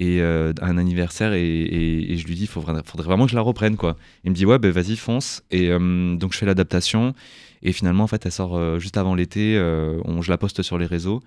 et 0.00 0.22
euh, 0.22 0.54
un 0.62 0.78
anniversaire, 0.78 1.34
et, 1.34 2.16
je 2.16 2.26
lui 2.26 2.34
dis, 2.34 2.44
il 2.44 2.48
faudrait, 2.48 2.72
vraiment 2.96 3.26
que 3.26 3.32
je 3.32 3.36
la 3.36 3.42
reprenne, 3.42 3.76
quoi. 3.76 3.98
Il 4.24 4.30
me 4.30 4.34
dit, 4.34 4.46
ouais, 4.46 4.58
ben 4.58 4.70
vas-y, 4.70 4.96
fonce. 4.96 5.42
Et 5.50 5.68
euh, 5.68 6.16
donc, 6.16 6.32
je 6.32 6.38
fais 6.38 6.46
l'adaptation. 6.46 7.14
Et 7.62 7.72
finalement, 7.72 8.04
en 8.04 8.06
fait, 8.06 8.24
elle 8.24 8.32
sort 8.32 8.56
euh, 8.56 8.78
juste 8.78 8.96
avant 8.96 9.14
l'été. 9.14 9.60
on, 10.06 10.22
je 10.22 10.30
la 10.30 10.38
poste 10.38 10.62
sur 10.62 10.78
les 10.78 10.86
réseaux. 10.86 11.20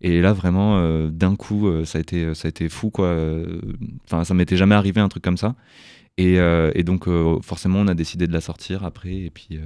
Et 0.00 0.20
là, 0.22 0.32
vraiment, 0.32 0.80
d'un 1.08 1.34
coup, 1.34 1.68
ça, 1.84 1.98
a 1.98 2.00
été, 2.00 2.32
ça 2.34 2.46
a 2.46 2.50
été 2.50 2.68
fou, 2.68 2.90
quoi. 2.90 3.14
Enfin, 4.04 4.22
ça 4.22 4.32
m'était 4.32 4.56
jamais 4.56 4.76
arrivé 4.76 5.00
un 5.00 5.08
truc 5.08 5.24
comme 5.24 5.36
ça. 5.36 5.56
Et, 6.16 6.38
donc, 6.84 7.08
forcément, 7.42 7.80
on 7.80 7.88
a 7.88 7.94
décidé 7.94 8.28
de 8.28 8.32
la 8.32 8.40
sortir 8.40 8.84
après. 8.84 9.12
Et 9.12 9.30
puis, 9.30 9.58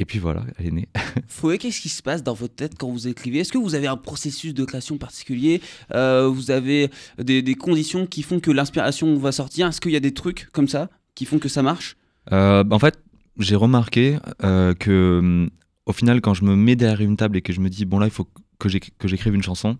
et 0.00 0.04
puis 0.06 0.18
voilà, 0.18 0.42
elle 0.58 0.66
est 0.66 0.70
née. 0.70 0.88
Foé, 1.28 1.58
qu'est-ce 1.58 1.80
qui 1.80 1.90
se 1.90 2.02
passe 2.02 2.22
dans 2.24 2.32
votre 2.34 2.54
tête 2.54 2.72
quand 2.78 2.88
vous 2.90 3.06
écrivez? 3.06 3.40
Est-ce 3.40 3.52
que 3.52 3.58
vous 3.58 3.74
avez 3.74 3.86
un 3.86 3.98
processus 3.98 4.54
de 4.54 4.64
création 4.64 4.96
particulier? 4.98 5.60
Euh, 5.94 6.26
Vous 6.26 6.50
avez 6.50 6.90
des, 7.18 7.42
des 7.42 7.54
conditions 7.54 8.06
qui 8.06 8.22
font 8.22 8.40
que 8.40 8.50
l'inspiration 8.50 9.16
va 9.18 9.30
sortir? 9.30 9.66
Est-ce 9.68 9.80
qu'il 9.80 9.92
y 9.92 9.96
a 9.96 10.00
des 10.00 10.14
trucs 10.14 10.48
comme 10.52 10.68
ça 10.68 10.88
qui 11.14 11.26
font 11.26 11.38
que 11.38 11.48
ça 11.50 11.62
marche? 11.62 11.96
Euh, 12.32 12.64
bah, 12.64 12.76
en 12.76 12.78
fait, 12.78 12.98
j'ai 13.38 13.56
remarqué 13.56 14.16
euh, 14.42 14.72
que, 14.74 15.46
au 15.86 15.92
final, 15.92 16.20
quand 16.22 16.32
je 16.34 16.44
me 16.44 16.56
mets 16.56 16.76
derrière 16.76 17.02
une 17.02 17.16
table 17.16 17.36
et 17.36 17.42
que 17.42 17.52
je 17.52 17.60
me 17.60 17.68
dis, 17.68 17.84
bon 17.84 17.98
là, 17.98 18.06
il 18.06 18.12
faut 18.12 18.26
que 18.58 18.68
j'éc- 18.70 18.92
que 18.98 19.06
j'écrive 19.06 19.34
une 19.34 19.42
chanson, 19.42 19.76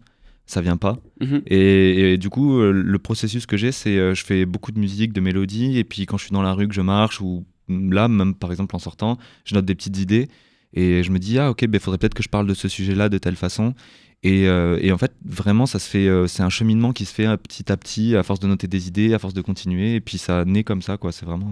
ça 0.47 0.61
vient 0.61 0.77
pas. 0.77 0.99
Mhm. 1.21 1.43
Et, 1.47 2.13
et 2.13 2.19
du 2.19 2.29
coup, 2.29 2.59
euh, 2.59 2.73
le 2.73 2.99
processus 2.99 3.47
que 3.47 3.57
j'ai, 3.57 3.73
c'est 3.73 4.15
je 4.15 4.25
fais 4.25 4.45
beaucoup 4.45 4.73
de 4.73 4.79
musique, 4.79 5.13
de 5.15 5.21
mélodies, 5.21 5.79
et 5.79 5.85
puis 5.85 6.05
quand 6.07 6.19
je 6.19 6.25
suis 6.25 6.33
dans 6.33 6.43
la 6.43 6.53
rue, 6.53 6.69
que 6.69 6.75
je 6.75 6.81
marche, 6.83 7.21
ou 7.21 7.45
là, 7.71 8.09
même 8.09 8.35
par 8.35 8.51
exemple 8.51 8.77
en 8.77 8.79
sortant, 8.79 9.19
je 9.45 9.55
note 9.55 9.65
des 9.65 9.75
petites 9.75 9.99
idées 9.99 10.29
et 10.73 11.03
je 11.03 11.11
me 11.11 11.19
dis, 11.19 11.39
ah 11.39 11.51
ok, 11.51 11.63
il 11.63 11.69
ben, 11.69 11.81
faudrait 11.81 11.99
peut-être 11.99 12.15
que 12.15 12.23
je 12.23 12.29
parle 12.29 12.47
de 12.47 12.55
ce 12.55 12.69
sujet-là 12.69 13.09
de 13.09 13.19
telle 13.19 13.37
façon. 13.37 13.75
Et, 14.23 14.49
euh, 14.49 14.79
et, 14.83 14.93
en 14.93 14.99
fait, 14.99 15.13
vraiment, 15.25 15.65
ça 15.65 15.79
se 15.79 15.89
fait, 15.89 16.07
euh, 16.07 16.27
c'est 16.27 16.43
un 16.43 16.51
cheminement 16.51 16.93
qui 16.93 17.07
se 17.07 17.15
fait 17.15 17.27
euh, 17.27 17.39
petit 17.39 17.73
à 17.73 17.77
petit, 17.79 18.17
à 18.17 18.23
force 18.23 18.39
de 18.39 18.47
noter 18.47 18.67
des 18.67 18.87
idées, 18.87 19.15
à 19.15 19.19
force 19.19 19.33
de 19.33 19.41
continuer, 19.41 19.95
et 19.95 20.01
puis 20.01 20.19
ça 20.19 20.45
naît 20.45 20.63
comme 20.63 20.83
ça, 20.83 20.99
quoi. 20.99 21.11
C'est 21.11 21.25
vraiment. 21.25 21.51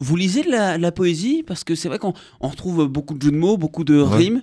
Vous 0.00 0.16
lisez 0.16 0.42
de 0.42 0.50
la, 0.50 0.76
la 0.76 0.92
poésie? 0.92 1.42
Parce 1.46 1.64
que 1.64 1.74
c'est 1.74 1.88
vrai 1.88 1.98
qu'on 1.98 2.12
retrouve 2.40 2.86
beaucoup 2.88 3.14
de 3.14 3.22
jeux 3.22 3.30
de 3.30 3.38
mots, 3.38 3.56
beaucoup 3.56 3.84
de 3.84 3.98
rimes. 3.98 4.42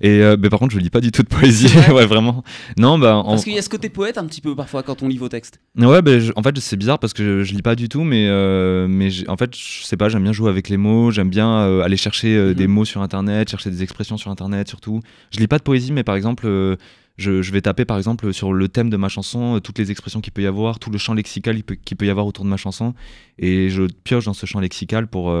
Et 0.00 0.20
euh, 0.20 0.36
par 0.36 0.58
contre, 0.58 0.74
je 0.74 0.78
lis 0.78 0.90
pas 0.90 1.00
du 1.00 1.10
tout 1.10 1.22
de 1.22 1.28
poésie. 1.28 1.72
ouais, 1.92 2.06
vraiment. 2.06 2.44
Non, 2.78 2.98
bah, 2.98 3.22
Parce 3.24 3.44
qu'il 3.44 3.54
y 3.54 3.58
a 3.58 3.62
ce 3.62 3.68
côté 3.68 3.88
poète 3.88 4.18
un 4.18 4.26
petit 4.26 4.40
peu 4.40 4.54
parfois 4.54 4.82
quand 4.82 5.02
on 5.02 5.08
lit 5.08 5.18
vos 5.18 5.28
textes. 5.28 5.60
Ouais, 5.78 6.02
bah, 6.02 6.12
en 6.36 6.42
fait, 6.42 6.58
c'est 6.58 6.76
bizarre 6.76 6.98
parce 6.98 7.12
que 7.12 7.42
je, 7.42 7.54
lis 7.54 7.62
pas 7.62 7.74
du 7.74 7.88
tout, 7.88 8.04
mais, 8.04 8.26
euh, 8.28 8.86
mais 8.88 9.08
en 9.28 9.36
fait, 9.36 9.56
je 9.56 9.84
sais 9.84 9.96
pas, 9.96 10.08
j'aime 10.08 10.22
bien 10.22 10.32
jouer 10.32 10.50
avec 10.50 10.68
les 10.68 10.76
mots, 10.76 11.10
j'aime 11.10 11.30
bien 11.30 11.58
euh, 11.58 11.82
aller 11.82 11.96
chercher 11.96 12.36
euh, 12.36 12.54
des 12.54 12.66
mhm. 12.66 12.74
mots 12.74 12.84
sur 12.84 13.02
internet, 13.02 13.50
chercher 13.50 13.70
des 13.70 13.82
expressions 13.82 14.16
sur 14.16 14.30
internet 14.30 14.68
surtout. 14.68 15.00
Je 15.30 15.40
lis 15.40 15.48
pas 15.48 15.58
de 15.58 15.64
poésie, 15.64 15.92
mais 15.92 16.04
par 16.04 16.16
exemple. 16.16 16.46
Je, 17.16 17.42
je, 17.42 17.52
vais 17.52 17.60
taper 17.60 17.84
par 17.84 17.96
exemple 17.96 18.32
sur 18.32 18.52
le 18.52 18.68
thème 18.68 18.90
de 18.90 18.96
ma 18.96 19.08
chanson, 19.08 19.60
toutes 19.60 19.78
les 19.78 19.90
expressions 19.92 20.20
qu'il 20.20 20.32
peut 20.32 20.42
y 20.42 20.46
avoir, 20.46 20.80
tout 20.80 20.90
le 20.90 20.98
champ 20.98 21.14
lexical 21.14 21.54
qu'il 21.54 21.64
peut, 21.64 21.76
peut, 21.96 22.06
y 22.06 22.10
avoir 22.10 22.26
autour 22.26 22.44
de 22.44 22.50
ma 22.50 22.56
chanson, 22.56 22.92
et 23.38 23.70
je 23.70 23.82
pioche 24.02 24.24
dans 24.24 24.34
ce 24.34 24.46
champ 24.46 24.58
lexical 24.58 25.06
pour, 25.06 25.32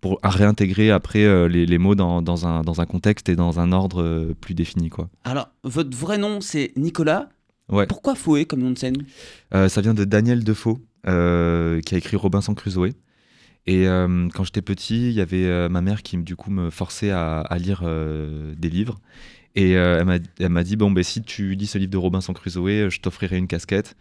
pour 0.00 0.20
réintégrer 0.22 0.90
après 0.90 1.24
euh, 1.24 1.48
les, 1.48 1.66
les, 1.66 1.78
mots 1.78 1.94
dans, 1.94 2.22
dans, 2.22 2.46
un, 2.46 2.62
dans, 2.62 2.80
un, 2.80 2.86
contexte 2.86 3.28
et 3.28 3.36
dans 3.36 3.60
un 3.60 3.72
ordre 3.72 4.02
euh, 4.02 4.34
plus 4.40 4.54
défini. 4.54 4.88
Quoi. 4.88 5.08
Alors, 5.24 5.48
votre 5.64 5.96
vrai 5.96 6.18
nom, 6.18 6.40
c'est 6.40 6.72
Nicolas. 6.76 7.28
Ouais. 7.68 7.86
Pourquoi 7.86 8.14
Fouet 8.14 8.44
comme 8.44 8.60
nom 8.60 8.70
de 8.70 8.78
scène? 8.78 8.96
Euh, 9.54 9.68
Ça 9.68 9.80
vient 9.80 9.94
de 9.94 10.04
Daniel 10.04 10.44
Defoe, 10.44 10.78
qui 11.04 11.10
a 11.94 11.98
écrit 11.98 12.16
Robinson 12.16 12.54
Crusoe. 12.54 12.92
Et 13.68 13.86
quand 13.86 14.44
j'étais 14.44 14.62
petit, 14.62 15.08
il 15.08 15.14
y 15.14 15.20
avait 15.20 15.68
ma 15.68 15.80
mère 15.80 16.04
qui, 16.04 16.16
du 16.18 16.36
coup, 16.36 16.52
me 16.52 16.70
forçait 16.70 17.10
à, 17.10 17.40
à 17.40 17.58
lire 17.58 17.82
des 17.82 18.68
livres. 18.68 19.00
Et 19.56 19.72
elle 19.72 20.48
m'a 20.50 20.62
dit, 20.62 20.76
bon, 20.76 20.90
ben, 20.90 21.02
si 21.02 21.22
tu 21.22 21.54
lis 21.54 21.66
ce 21.66 21.78
livre 21.78 21.90
de 21.90 21.96
Robinson 21.96 22.32
Crusoe, 22.34 22.90
je 22.90 23.00
t'offrirai 23.00 23.38
une 23.38 23.46
casquette. 23.46 23.96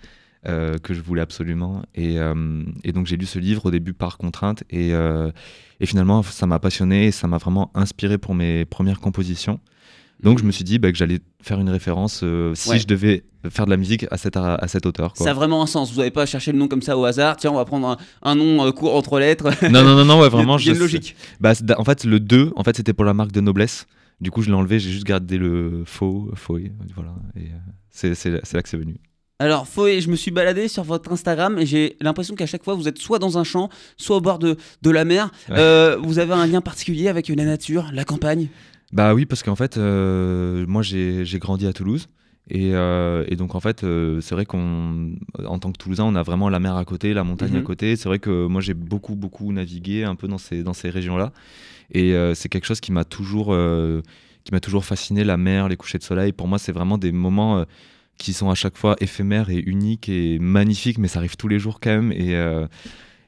Euh, 0.47 0.77
que 0.77 0.93
je 0.93 1.01
voulais 1.01 1.23
absolument. 1.23 1.81
Et, 1.95 2.19
euh, 2.19 2.63
et 2.83 2.91
donc 2.91 3.07
j'ai 3.07 3.17
lu 3.17 3.25
ce 3.25 3.39
livre 3.39 3.65
au 3.65 3.71
début 3.71 3.93
par 3.93 4.19
contrainte 4.19 4.63
et, 4.69 4.93
euh, 4.93 5.31
et 5.79 5.87
finalement 5.87 6.21
ça 6.21 6.45
m'a 6.45 6.59
passionné 6.59 7.07
et 7.07 7.11
ça 7.11 7.27
m'a 7.27 7.39
vraiment 7.39 7.71
inspiré 7.73 8.19
pour 8.19 8.35
mes 8.35 8.63
premières 8.63 8.99
compositions. 8.99 9.59
Donc 10.21 10.37
je 10.37 10.43
me 10.43 10.51
suis 10.51 10.63
dit 10.63 10.77
bah, 10.77 10.91
que 10.91 10.97
j'allais 10.99 11.17
faire 11.41 11.59
une 11.59 11.69
référence 11.71 12.23
si 12.53 12.77
je 12.77 12.85
devais 12.85 13.23
faire 13.49 13.65
de 13.65 13.71
la 13.71 13.77
musique 13.77 14.05
à 14.11 14.17
cet, 14.17 14.37
à, 14.37 14.67
cet 14.67 14.85
auteur. 14.85 15.13
Quoi. 15.13 15.23
Ça 15.25 15.31
a 15.31 15.33
vraiment 15.33 15.63
un 15.63 15.67
sens. 15.67 15.91
Vous 15.91 15.97
n'avez 15.97 16.11
pas 16.11 16.27
cherché 16.27 16.51
le 16.51 16.59
nom 16.59 16.67
comme 16.67 16.83
ça 16.83 16.95
au 16.95 17.05
hasard. 17.05 17.37
Tiens, 17.37 17.49
on 17.49 17.55
va 17.55 17.65
prendre 17.65 17.97
un, 18.21 18.35
nom 18.35 18.71
court 18.71 18.95
entre 18.95 19.19
lettres. 19.19 19.49
Non, 19.63 19.83
non, 19.83 19.95
non, 19.95 20.05
non 20.05 20.19
ouais, 20.19 20.29
vraiment. 20.29 20.57
Il 20.59 20.67
y 20.67 20.69
a 20.69 20.73
une 20.73 20.79
logique. 20.79 21.15
Bah, 21.39 21.53
en 21.75 21.83
fait, 21.83 22.03
le 22.05 22.19
2, 22.19 22.53
en 22.55 22.63
fait, 22.63 22.77
c'était 22.77 22.93
pour 22.93 23.05
la 23.05 23.15
marque 23.15 23.31
de 23.31 23.41
noblesse. 23.41 23.87
Du 24.21 24.31
coup, 24.31 24.41
je 24.41 24.49
l'ai 24.49 24.55
enlevé, 24.55 24.79
j'ai 24.79 24.91
juste 24.91 25.05
gardé 25.05 25.37
le 25.37 25.83
faux, 25.85 26.31
faux, 26.35 26.57
voilà. 26.95 27.15
Et 27.35 27.49
c'est 27.89 28.25
là 28.25 28.61
que 28.61 28.69
c'est 28.69 28.77
venu. 28.77 28.95
Alors, 29.39 29.67
Foé, 29.67 29.99
je 29.99 30.09
me 30.09 30.15
suis 30.15 30.31
baladé 30.31 30.69
sur 30.69 30.83
votre 30.83 31.11
Instagram 31.11 31.59
et 31.59 31.65
j'ai 31.65 31.97
l'impression 31.99 32.35
qu'à 32.35 32.45
chaque 32.45 32.63
fois, 32.63 32.73
vous 32.73 32.87
êtes 32.87 32.97
soit 32.97 33.19
dans 33.19 33.37
un 33.37 33.43
champ, 33.43 33.69
soit 33.97 34.15
au 34.15 34.21
bord 34.21 34.39
de, 34.39 34.55
de 34.81 34.89
la 34.89 35.03
mer. 35.03 35.29
Euh, 35.49 35.97
vous 36.01 36.19
avez 36.19 36.31
un 36.31 36.47
lien 36.47 36.61
particulier 36.61 37.09
avec 37.09 37.27
la 37.27 37.43
nature, 37.43 37.89
la 37.91 38.05
campagne? 38.05 38.47
Bah 38.93 39.13
oui, 39.13 39.25
parce 39.25 39.43
qu'en 39.43 39.55
fait, 39.57 39.75
euh, 39.77 40.65
moi, 40.67 40.83
j'ai 40.83 41.25
grandi 41.39 41.67
à 41.67 41.73
Toulouse. 41.73 42.07
Et, 42.49 42.75
euh, 42.75 43.25
et, 43.27 43.35
donc 43.35 43.55
en 43.55 43.59
fait, 43.59 43.81
c'est 43.81 44.35
vrai 44.35 44.45
qu'en 44.45 45.09
tant 45.59 45.71
que 45.71 45.77
Toulousain, 45.77 46.03
on 46.03 46.15
a 46.15 46.23
vraiment 46.23 46.49
la 46.49 46.59
mer 46.59 46.75
à 46.75 46.85
côté, 46.85 47.13
la 47.13 47.23
montagne 47.23 47.55
à 47.55 47.59
mhm. 47.59 47.63
côté. 47.63 47.95
C'est 47.95 48.07
vrai 48.07 48.19
que 48.19 48.45
moi 48.45 48.61
j'ai 48.61 48.75
beaucoup 48.75 49.15
beaucoup 49.15 49.51
navigué 49.51 50.03
un 50.03 50.15
peu 50.15 50.27
dans 50.27 50.37
ces 50.37 50.63
dans 50.63 50.73
ces 50.73 50.89
régions-là, 50.89 51.31
et 51.91 52.13
c'est 52.35 52.49
quelque 52.49 52.65
chose 52.65 52.81
qui 52.81 52.91
m'a 52.91 53.03
toujours 53.03 53.47
qui 54.43 54.51
m'a 54.51 54.59
toujours 54.59 54.85
fasciné, 54.85 55.23
la 55.23 55.37
mer, 55.37 55.69
les 55.69 55.75
couchers 55.75 55.97
de 55.97 56.03
soleil. 56.03 56.33
Pour 56.33 56.47
moi, 56.47 56.59
c'est 56.59 56.71
vraiment 56.71 56.99
des 56.99 57.11
moments 57.11 57.65
qui 58.17 58.33
sont 58.33 58.49
à 58.49 58.55
chaque 58.55 58.77
fois 58.77 58.95
éphémères 58.99 59.49
et 59.49 59.59
uniques 59.59 60.09
et 60.09 60.39
magnifiques, 60.39 60.97
mais 60.97 61.07
ça 61.07 61.19
arrive 61.19 61.35
tous 61.35 61.47
les 61.47 61.59
jours 61.59 61.79
quand 61.81 61.91
même. 61.91 62.11
Et, 62.11 62.35
euh, 62.35 62.67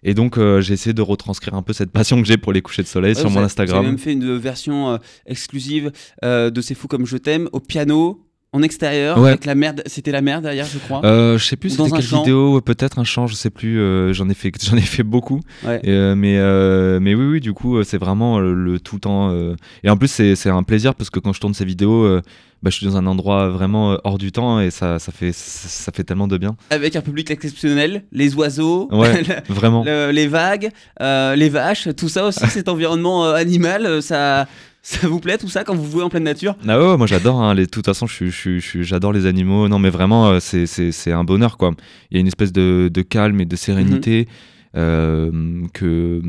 et 0.03 0.13
donc, 0.13 0.37
euh, 0.37 0.61
j'ai 0.61 0.73
essayé 0.73 0.93
de 0.93 1.01
retranscrire 1.01 1.55
un 1.55 1.63
peu 1.63 1.73
cette 1.73 1.91
passion 1.91 2.21
que 2.21 2.27
j'ai 2.27 2.37
pour 2.37 2.53
les 2.53 2.61
couchers 2.61 2.83
de 2.83 2.87
soleil 2.87 3.15
sur 3.15 3.29
mon 3.29 3.41
Instagram. 3.41 3.83
J'ai 3.83 3.89
même 3.89 3.97
fait 3.97 4.13
une 4.13 4.37
version 4.37 4.91
euh, 4.91 4.97
exclusive 5.25 5.91
de 6.23 6.61
C'est 6.61 6.75
fou 6.75 6.87
comme 6.87 7.05
je 7.05 7.17
t'aime 7.17 7.49
au 7.51 7.59
piano 7.59 8.23
en 8.57 8.61
extérieur 8.63 9.23
avec 9.23 9.45
la 9.45 9.55
merde 9.55 9.83
c'était 9.85 10.11
la 10.11 10.21
merde 10.21 10.43
derrière 10.43 10.65
je 10.65 10.79
crois. 10.79 11.05
Euh, 11.05 11.37
je 11.37 11.45
sais 11.45 11.55
plus 11.55 11.69
c'était 11.69 11.89
quelle 11.89 12.01
vidéo 12.01 12.59
peut-être 12.61 12.99
un 12.99 13.03
chant 13.03 13.27
je 13.27 13.35
sais 13.35 13.49
plus 13.49 13.79
euh, 13.79 14.13
j'en 14.13 14.29
ai 14.29 14.33
fait 14.33 14.51
j'en 14.63 14.77
ai 14.77 14.81
fait 14.81 15.03
beaucoup. 15.03 15.41
Mais 15.63 15.81
euh, 15.85 16.99
mais 16.99 17.15
oui 17.15 17.25
oui 17.25 17.39
du 17.39 17.53
coup 17.53 17.83
c'est 17.83 17.97
vraiment 17.97 18.39
le, 18.39 18.79
tout 18.79 18.95
le 18.95 19.01
temps 19.01 19.37
et 19.83 19.89
en 19.89 19.97
plus 19.97 20.07
c'est 20.07 20.49
un 20.49 20.63
plaisir 20.63 20.95
parce 20.95 21.09
que 21.09 21.19
quand 21.19 21.33
je 21.33 21.39
tourne 21.39 21.53
ces 21.53 21.65
vidéos 21.65 22.21
bah, 22.63 22.69
je 22.69 22.77
suis 22.77 22.85
dans 22.85 22.97
un 22.97 23.05
endroit 23.05 23.49
vraiment 23.49 23.97
hors 24.03 24.17
du 24.17 24.31
temps 24.31 24.59
et 24.59 24.71
ça, 24.71 24.99
ça, 24.99 25.11
fait, 25.11 25.31
ça, 25.33 25.91
fait 25.91 26.03
tellement 26.03 26.27
de 26.27 26.37
bien. 26.37 26.55
Avec 26.69 26.95
un 26.95 27.01
public 27.01 27.29
exceptionnel, 27.31 28.03
les 28.11 28.35
oiseaux, 28.35 28.89
vraiment. 29.49 29.83
les 29.85 30.27
vagues, 30.27 30.69
les 30.99 31.49
vaches, 31.49 31.89
tout 31.95 32.09
ça 32.09 32.25
aussi, 32.25 32.45
cet 32.47 32.69
environnement 32.69 33.31
animal, 33.33 34.01
ça, 34.01 34.47
ça 34.87 35.05
vous 35.05 35.19
plaît 35.19 35.37
tout 35.37 35.49
ça 35.49 35.65
quand 35.65 35.75
vous 35.75 35.91
jouez 35.91 36.03
en 36.03 36.09
pleine 36.09 36.23
nature? 36.23 36.55
Ah 36.65 36.79
ouais, 36.79 36.95
moi 36.95 37.07
j'adore. 37.07 37.41
Hein, 37.41 37.55
de 37.55 37.65
toute 37.65 37.85
façon, 37.85 38.07
j'adore 38.07 39.11
les 39.11 39.25
animaux. 39.25 39.67
Non, 39.67 39.79
mais 39.79 39.89
vraiment, 39.89 40.29
euh, 40.29 40.39
c'est 40.39 41.11
un 41.11 41.25
bonheur 41.25 41.57
quoi. 41.57 41.71
Il 42.09 42.15
y 42.15 42.17
a 42.17 42.21
une 42.21 42.27
espèce 42.27 42.53
de, 42.53 43.01
calme 43.01 43.41
et 43.41 43.45
de 43.45 43.55
sérénité. 43.57 44.21
Mhm. 44.21 44.25
Euh, 44.25 44.56
que, 44.73 46.21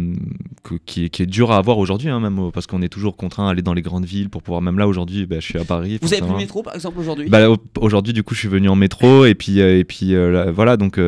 qui, 0.87 1.05
est 1.05 1.27
dur 1.27 1.53
à 1.53 1.57
avoir 1.57 1.79
aujourd'hui, 1.79 2.09
hein, 2.09 2.21
même 2.21 2.51
parce 2.53 2.67
qu'on 2.67 2.83
est 2.83 2.89
toujours 2.89 3.17
contraint 3.17 3.49
à 3.49 3.51
aller 3.51 3.63
dans 3.63 3.75
les 3.75 3.83
grandes 3.83 4.07
villes 4.07 4.31
pour 4.31 4.43
pouvoir. 4.43 4.63
Même 4.63 4.79
là 4.79 4.89
aujourd'hui, 4.89 5.27
bah, 5.27 5.37
je 5.41 5.47
suis 5.47 5.59
à 5.59 5.65
Paris. 5.65 5.99
Vous 6.01 6.13
avez 6.13 6.23
pris 6.23 6.33
le 6.33 6.37
métro 6.37 6.63
par 6.63 6.75
exemple 6.75 6.99
aujourd'hui? 6.99 7.29
Bah, 7.29 7.49
Aujourd'hui, 7.81 8.13
du 8.13 8.23
coup, 8.23 8.35
je 8.35 8.41
suis 8.41 8.49
venu 8.49 8.69
en 8.69 8.77
métro 8.77 9.25
et 9.25 9.35
puis 9.35 9.61
euh, 9.61 9.79
et 9.79 9.85
puis 9.85 10.15
voilà 10.53 10.77
donc. 10.77 10.99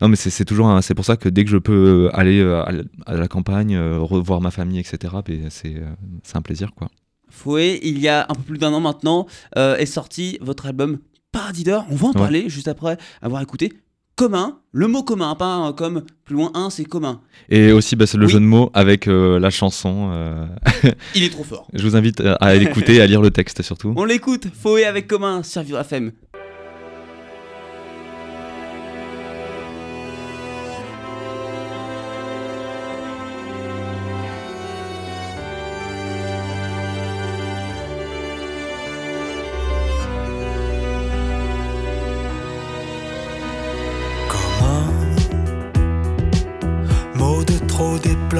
Non, 0.00 0.08
mais 0.08 0.16
c'est 0.16 0.44
toujours 0.44 0.82
c'est 0.82 0.94
pour 0.94 1.06
ça 1.06 1.16
que 1.16 1.28
dès 1.28 1.44
que 1.44 1.50
je 1.50 1.56
peux 1.56 2.08
euh, 2.08 2.16
aller 2.16 2.40
euh, 2.40 2.62
à 3.06 3.14
la 3.14 3.28
campagne, 3.28 3.74
euh, 3.74 3.98
revoir 3.98 4.42
ma 4.42 4.50
famille, 4.50 4.78
etc., 4.78 5.14
ben, 5.24 5.48
c'est 5.50 5.74
un 6.34 6.42
plaisir, 6.42 6.72
quoi. 6.74 6.88
Fouet, 7.28 7.80
il 7.82 7.98
y 7.98 8.08
a 8.08 8.26
un 8.28 8.34
peu 8.34 8.42
plus 8.42 8.58
d'un 8.58 8.72
an 8.72 8.80
maintenant, 8.80 9.26
est 9.56 9.86
sorti 9.86 10.38
votre 10.40 10.66
album 10.66 10.98
Paradis 11.32 11.64
d'or. 11.64 11.84
On 11.90 11.96
va 11.96 12.08
en 12.08 12.12
parler 12.12 12.48
juste 12.48 12.68
après 12.68 12.96
avoir 13.20 13.42
écouté 13.42 13.72
commun, 14.16 14.58
le 14.72 14.88
mot 14.88 15.02
commun, 15.02 15.34
pas 15.34 15.72
comme 15.74 16.02
plus 16.24 16.34
loin 16.34 16.50
un, 16.54 16.70
c'est 16.70 16.84
commun. 16.84 17.20
Et 17.50 17.70
aussi, 17.70 17.96
bah, 17.96 18.06
c'est 18.06 18.18
le 18.18 18.26
jeu 18.26 18.40
de 18.40 18.44
mots 18.44 18.70
avec 18.74 19.06
la 19.06 19.50
chanson. 19.50 20.10
Il 21.14 21.22
est 21.22 21.30
trop 21.30 21.44
fort. 21.44 21.68
Je 21.74 21.82
vous 21.82 21.96
invite 21.96 22.22
à 22.40 22.54
l'écouter 22.54 22.96
et 22.96 23.00
à 23.00 23.06
lire 23.06 23.22
le 23.22 23.30
texte 23.30 23.62
surtout. 23.62 23.92
On 23.96 24.04
l'écoute, 24.04 24.48
Fouet 24.52 24.84
avec 24.84 25.06
commun 25.06 25.42
sur 25.42 25.62
Vivre 25.62 25.78
FM. 25.80 26.12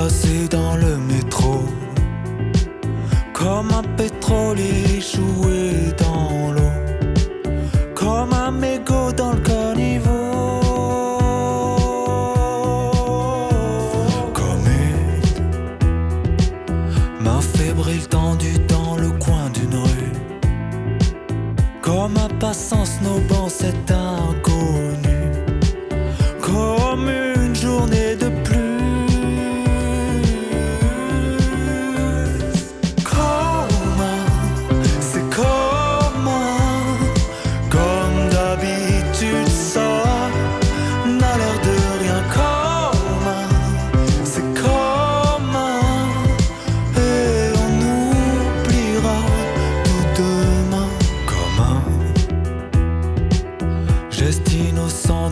passer 0.06 0.46
dans 0.48 0.65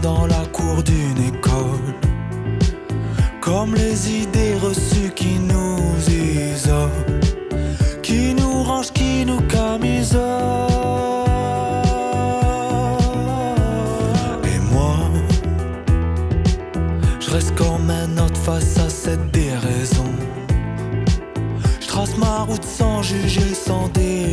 dans 0.03 0.27
la 0.27 0.45
cour 0.53 0.83
d'une 0.83 1.19
école. 1.27 1.95
Comme 3.41 3.75
les 3.75 4.11
idées 4.23 4.57
reçues 4.61 5.13
qui 5.15 5.39
nous 5.39 5.79
isolent, 6.09 6.91
qui 8.03 8.35
nous 8.35 8.63
rangent, 8.63 8.93
qui 8.93 9.25
nous 9.25 9.41
camisolent. 9.43 10.21
Et 14.45 14.59
moi, 14.73 14.97
je 17.21 17.31
reste 17.31 17.55
comme 17.55 17.89
un 17.91 18.19
autre 18.25 18.41
face 18.41 18.79
à 18.79 18.89
cette 18.89 19.31
déraison. 19.31 20.11
Je 21.81 21.87
trace 21.87 22.17
ma 22.19 22.41
route 22.41 22.65
sans 22.65 23.03
juger, 23.03 23.55
sans 23.55 23.89
dé 23.89 24.24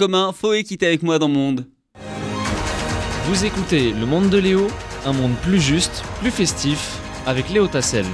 Commun, 0.00 0.32
était 0.54 0.86
avec 0.86 1.02
moi 1.02 1.18
dans 1.18 1.28
Monde. 1.28 1.66
Vous 3.26 3.44
écoutez 3.44 3.92
Le 3.92 4.06
Monde 4.06 4.30
de 4.30 4.38
Léo, 4.38 4.66
un 5.04 5.12
monde 5.12 5.34
plus 5.42 5.60
juste, 5.60 6.02
plus 6.20 6.30
festif, 6.30 6.98
avec 7.26 7.50
Léo 7.50 7.66
Tassel. 7.66 8.06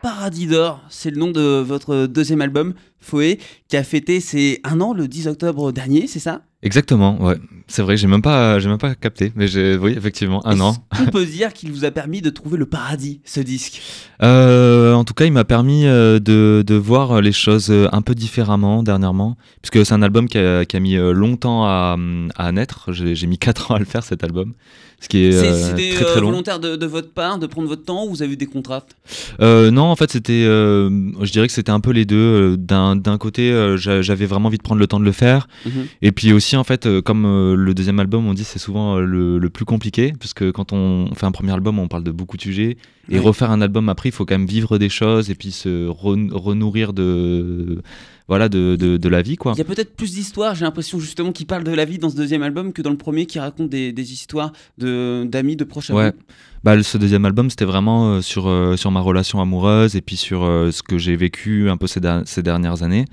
Paradis 0.00 0.46
d'or, 0.46 0.80
c'est 0.90 1.10
le 1.10 1.16
nom 1.16 1.32
de 1.32 1.58
votre 1.58 2.06
deuxième 2.06 2.40
album, 2.40 2.74
Foé, 3.00 3.40
qui 3.66 3.76
a 3.76 3.82
fêté 3.82 4.20
ses 4.20 4.60
un 4.62 4.80
an 4.80 4.92
le 4.92 5.08
10 5.08 5.26
octobre 5.26 5.72
dernier, 5.72 6.06
c'est 6.06 6.20
ça? 6.20 6.42
Exactement, 6.62 7.20
ouais. 7.22 7.36
C'est 7.66 7.82
vrai, 7.82 7.96
j'ai 7.96 8.06
même 8.06 8.22
pas, 8.22 8.58
j'ai 8.58 8.68
même 8.68 8.78
pas 8.78 8.94
capté, 8.94 9.32
mais 9.34 9.48
j'ai, 9.48 9.76
oui, 9.76 9.94
effectivement, 9.96 10.46
un 10.46 10.60
an. 10.60 10.76
On 11.00 11.06
peut 11.10 11.24
dire 11.24 11.52
qu'il 11.52 11.72
vous 11.72 11.84
a 11.84 11.90
permis 11.90 12.20
de 12.20 12.28
trouver 12.30 12.58
le 12.58 12.66
paradis, 12.66 13.20
ce 13.24 13.40
disque? 13.40 13.80
Euh, 14.22 14.92
en 14.92 15.04
tout 15.04 15.14
cas, 15.14 15.24
il 15.24 15.32
m'a 15.32 15.44
permis 15.44 15.86
euh, 15.86 16.18
de, 16.20 16.62
de 16.66 16.74
voir 16.74 17.20
les 17.20 17.32
choses 17.32 17.70
euh, 17.70 17.88
un 17.92 18.02
peu 18.02 18.14
différemment 18.14 18.82
dernièrement, 18.82 19.36
puisque 19.62 19.84
c'est 19.86 19.94
un 19.94 20.02
album 20.02 20.28
qui 20.28 20.38
a, 20.38 20.64
qui 20.64 20.76
a 20.76 20.80
mis 20.80 20.94
longtemps 20.96 21.64
à, 21.64 21.96
à 22.36 22.52
naître. 22.52 22.92
J'ai 22.92 23.26
mis 23.26 23.38
4 23.42 23.70
ans 23.70 23.74
à 23.76 23.78
le 23.78 23.84
faire 23.84 24.04
cet 24.04 24.22
album, 24.22 24.52
ce 25.00 25.08
qui 25.08 25.24
est 25.24 25.32
C'est- 25.32 25.52
C'était 25.54 25.94
très 25.94 26.04
très 26.04 26.20
long. 26.20 26.26
volontaire 26.30 26.60
de, 26.60 26.76
de 26.76 26.86
votre 26.86 27.12
part 27.12 27.38
de 27.38 27.46
prendre 27.46 27.68
votre 27.68 27.84
temps 27.84 28.04
ou 28.06 28.10
vous 28.10 28.22
avez 28.22 28.34
eu 28.34 28.36
des 28.36 28.46
contraintes? 28.46 28.94
Euh, 29.40 29.70
non, 29.70 29.84
en 29.84 29.96
fait, 29.96 30.10
c'était, 30.12 30.44
euh, 30.46 30.90
je 31.22 31.32
dirais 31.32 31.46
que 31.48 31.52
c'était 31.54 31.72
un 31.72 31.80
peu 31.80 31.90
les 31.90 32.04
deux. 32.04 32.56
D'un 32.56 32.94
d'un 32.96 33.18
côté, 33.18 33.50
j'a- 33.76 34.02
j'avais 34.02 34.26
vraiment 34.26 34.48
envie 34.48 34.58
de 34.58 34.62
prendre 34.62 34.80
le 34.80 34.86
temps 34.86 35.00
de 35.00 35.04
le 35.04 35.12
faire, 35.12 35.48
Mhm. 35.64 35.86
et 36.02 36.12
puis 36.12 36.32
aussi, 36.32 36.51
en 36.56 36.64
fait, 36.64 36.86
euh, 36.86 37.02
comme 37.02 37.24
euh, 37.24 37.54
le 37.54 37.74
deuxième 37.74 37.98
album, 38.00 38.26
on 38.26 38.34
dit 38.34 38.44
c'est 38.44 38.58
souvent 38.58 38.96
euh, 38.96 39.00
le, 39.02 39.38
le 39.38 39.50
plus 39.50 39.64
compliqué, 39.64 40.12
parce 40.18 40.34
que 40.34 40.50
quand 40.50 40.72
on 40.72 41.14
fait 41.14 41.26
un 41.26 41.32
premier 41.32 41.52
album, 41.52 41.78
on 41.78 41.88
parle 41.88 42.04
de 42.04 42.10
beaucoup 42.10 42.36
de 42.36 42.42
sujets, 42.42 42.76
et 43.10 43.18
refaire 43.18 43.50
un 43.50 43.60
album 43.60 43.88
après, 43.88 44.08
il 44.08 44.12
faut 44.12 44.24
quand 44.24 44.34
même 44.38 44.46
vivre 44.46 44.78
des 44.78 44.88
choses 44.88 45.28
et 45.30 45.34
puis 45.34 45.50
se 45.52 45.88
re- 45.88 46.32
renourrir 46.32 46.92
de, 46.92 47.82
voilà, 48.28 48.48
de, 48.48 48.76
de, 48.76 48.96
de 48.96 49.08
la 49.08 49.22
vie, 49.22 49.36
quoi. 49.36 49.52
Il 49.54 49.58
y 49.58 49.60
a 49.60 49.64
peut-être 49.64 49.94
plus 49.96 50.12
d'histoires, 50.14 50.54
j'ai 50.54 50.64
l'impression 50.64 50.98
justement 51.00 51.32
qu'il 51.32 51.46
parle 51.46 51.64
de 51.64 51.72
la 51.72 51.84
vie 51.84 51.98
dans 51.98 52.10
ce 52.10 52.16
deuxième 52.16 52.42
album 52.42 52.72
que 52.72 52.80
dans 52.80 52.90
le 52.90 52.96
premier 52.96 53.26
qui 53.26 53.38
raconte 53.38 53.68
des, 53.68 53.92
des 53.92 54.12
histoires 54.12 54.52
de- 54.78 55.24
d'amis, 55.28 55.56
de, 55.56 55.64
proches 55.64 55.90
Ouais. 55.90 56.10
vous. 56.12 56.16
Bah, 56.64 56.80
ce 56.82 56.96
deuxième 56.96 57.24
album, 57.24 57.50
c'était 57.50 57.64
vraiment 57.64 58.12
euh, 58.14 58.20
sur, 58.22 58.46
euh, 58.48 58.76
sur 58.76 58.90
ma 58.92 59.00
relation 59.00 59.40
amoureuse 59.40 59.96
et 59.96 60.00
puis 60.00 60.16
sur 60.16 60.44
euh, 60.44 60.70
ce 60.70 60.82
que 60.84 60.96
j'ai 60.96 61.16
vécu 61.16 61.68
un 61.68 61.76
peu 61.76 61.88
ces 61.88 62.00
dernières 62.42 62.82
années. 62.84 63.04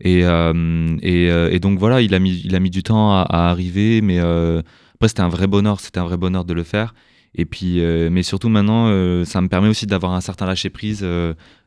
Et, 0.00 0.24
euh, 0.24 0.52
euh, 1.04 1.50
et 1.50 1.60
donc 1.60 1.78
voilà, 1.78 2.00
il 2.00 2.14
a 2.14 2.18
mis, 2.18 2.40
il 2.44 2.54
a 2.54 2.60
mis 2.60 2.70
du 2.70 2.82
temps 2.82 3.12
à, 3.12 3.50
arriver, 3.50 4.00
mais 4.00 4.18
euh, 4.20 4.62
après 4.94 5.08
c'était 5.08 5.22
un 5.22 5.28
vrai 5.28 5.46
bonheur, 5.46 5.80
c'était 5.80 6.00
un 6.00 6.04
vrai 6.04 6.16
bonheur 6.16 6.44
de 6.44 6.54
le 6.54 6.64
faire. 6.64 6.94
Et 7.36 7.46
puis, 7.46 7.80
mais 7.80 8.22
surtout 8.22 8.48
maintenant, 8.48 8.86
ça 9.24 9.40
me 9.40 9.48
permet 9.48 9.68
aussi 9.68 9.86
d'avoir 9.86 10.12
un 10.12 10.20
certain 10.20 10.46
lâcher 10.46 10.70
prise 10.70 11.04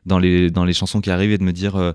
dans 0.06 0.18
les 0.18 0.50
dans 0.50 0.64
les 0.64 0.72
chansons 0.72 1.02
qui 1.02 1.10
arrivent 1.10 1.32
et 1.32 1.36
de 1.36 1.44
me 1.44 1.52
dire, 1.52 1.94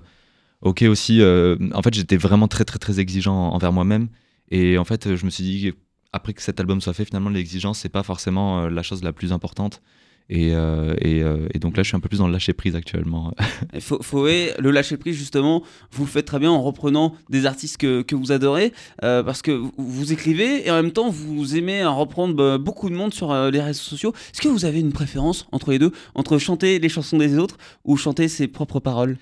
ok 0.62 0.82
aussi. 0.82 1.20
en 1.22 1.82
fait, 1.82 1.92
j'étais 1.92 2.16
vraiment 2.16 2.46
très 2.46 2.64
très 2.64 2.78
très 2.78 3.00
exigeant 3.00 3.34
envers 3.34 3.72
moi-même. 3.72 4.06
Et 4.52 4.78
en 4.78 4.84
fait, 4.84 5.16
je 5.16 5.24
me 5.24 5.30
suis 5.30 5.42
dit 5.42 5.72
après 6.12 6.34
que 6.34 6.42
cet 6.42 6.60
album 6.60 6.80
soit 6.80 6.92
fait, 6.92 7.04
finalement, 7.04 7.30
l'exigence, 7.30 7.80
c'est 7.80 7.88
pas 7.88 8.04
forcément 8.04 8.68
la 8.68 8.82
chose 8.84 9.02
la 9.02 9.12
plus 9.12 9.32
importante. 9.32 9.82
Et, 10.30 10.54
euh, 10.54 10.94
et, 11.02 11.22
euh, 11.22 11.46
et 11.52 11.58
donc 11.58 11.76
là, 11.76 11.82
je 11.82 11.88
suis 11.88 11.96
un 11.96 12.00
peu 12.00 12.08
plus 12.08 12.18
dans 12.18 12.26
le 12.26 12.32
lâcher 12.32 12.54
prise 12.54 12.74
actuellement. 12.76 13.34
Foé, 13.80 14.52
le 14.58 14.70
lâcher 14.70 14.96
prise 14.96 15.16
justement, 15.16 15.62
vous 15.92 16.04
le 16.04 16.10
faites 16.10 16.24
très 16.26 16.38
bien 16.38 16.50
en 16.50 16.62
reprenant 16.62 17.14
des 17.28 17.44
artistes 17.46 17.76
que, 17.76 18.02
que 18.02 18.14
vous 18.14 18.32
adorez, 18.32 18.72
euh, 19.02 19.22
parce 19.22 19.42
que 19.42 19.50
vous, 19.50 19.72
vous 19.76 20.12
écrivez 20.12 20.66
et 20.66 20.70
en 20.70 20.76
même 20.76 20.92
temps 20.92 21.10
vous 21.10 21.56
aimez 21.56 21.84
reprendre 21.84 22.34
bah, 22.34 22.56
beaucoup 22.58 22.88
de 22.88 22.94
monde 22.94 23.12
sur 23.12 23.34
les 23.50 23.60
réseaux 23.60 23.82
sociaux. 23.82 24.14
Est-ce 24.32 24.40
que 24.40 24.48
vous 24.48 24.64
avez 24.64 24.80
une 24.80 24.92
préférence 24.92 25.46
entre 25.52 25.70
les 25.72 25.78
deux, 25.78 25.92
entre 26.14 26.38
chanter 26.38 26.78
les 26.78 26.88
chansons 26.88 27.18
des 27.18 27.38
autres 27.38 27.58
ou 27.84 27.96
chanter 27.96 28.28
ses 28.28 28.48
propres 28.48 28.80
paroles? 28.80 29.18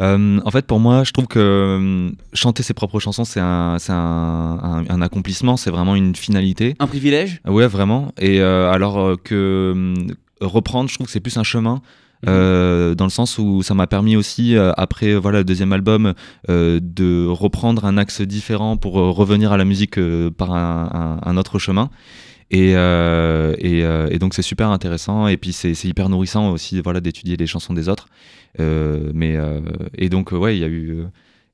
Euh, 0.00 0.40
en 0.44 0.50
fait, 0.50 0.66
pour 0.66 0.80
moi, 0.80 1.04
je 1.04 1.12
trouve 1.12 1.26
que 1.28 1.38
euh, 1.38 2.10
chanter 2.32 2.62
ses 2.64 2.74
propres 2.74 2.98
chansons, 2.98 3.24
c'est 3.24 3.38
un, 3.40 3.76
c'est 3.78 3.92
un, 3.92 3.96
un- 3.96 4.84
un 4.88 5.02
accomplissement, 5.02 5.56
c'est 5.56 5.70
vraiment 5.70 5.94
une 5.94 6.16
finalité. 6.16 6.74
Un 6.80 6.88
privilège? 6.88 7.40
Ouais, 7.46 7.68
vraiment. 7.68 8.10
Et 8.18 8.40
euh, 8.40 8.70
alors 8.72 9.16
que 9.22 9.94
reprendre, 10.44 10.88
je 10.88 10.94
trouve 10.94 11.06
que 11.06 11.12
c'est 11.12 11.20
plus 11.20 11.36
un 11.36 11.44
chemin. 11.44 11.80
euh, 12.26 12.94
dans 12.94 13.04
le 13.04 13.10
sens 13.10 13.36
où 13.38 13.62
ça 13.62 13.74
m'a 13.74 13.86
permis 13.86 14.16
aussi, 14.16 14.56
euh, 14.56 14.72
après 14.78 15.08
euh, 15.12 15.18
voilà, 15.18 15.38
le 15.38 15.44
deuxième 15.44 15.74
album, 15.74 16.14
euh, 16.48 16.80
de 16.82 17.26
reprendre 17.26 17.84
un 17.84 17.98
axe 17.98 18.22
différent 18.22 18.78
pour 18.78 18.94
revenir 18.94 19.52
à 19.52 19.58
la 19.58 19.66
musique 19.66 19.98
par 20.38 20.54
un, 20.54 21.18
un- 21.22 21.30
un 21.30 21.36
autre 21.36 21.58
chemin. 21.58 21.90
Et, 22.50 22.70
et, 22.72 23.78
et 24.10 24.18
donc 24.18 24.34
c'est 24.34 24.42
super 24.42 24.68
intéressant 24.70 25.26
et 25.26 25.36
puis 25.36 25.52
c'est 25.52 25.72
hyper 25.84 26.08
nourrissant 26.08 26.50
aussi 26.52 26.80
voilà, 26.80 27.00
d'étudier 27.00 27.36
les 27.36 27.46
chansons 27.46 27.74
des 27.74 27.88
autres. 27.88 28.06
Mais, 28.58 29.36
et 29.98 30.08
donc 30.08 30.32
ouais, 30.32 30.56
il 30.56 30.60
y 30.60 30.64
a 30.64 30.68
eu... 30.68 31.04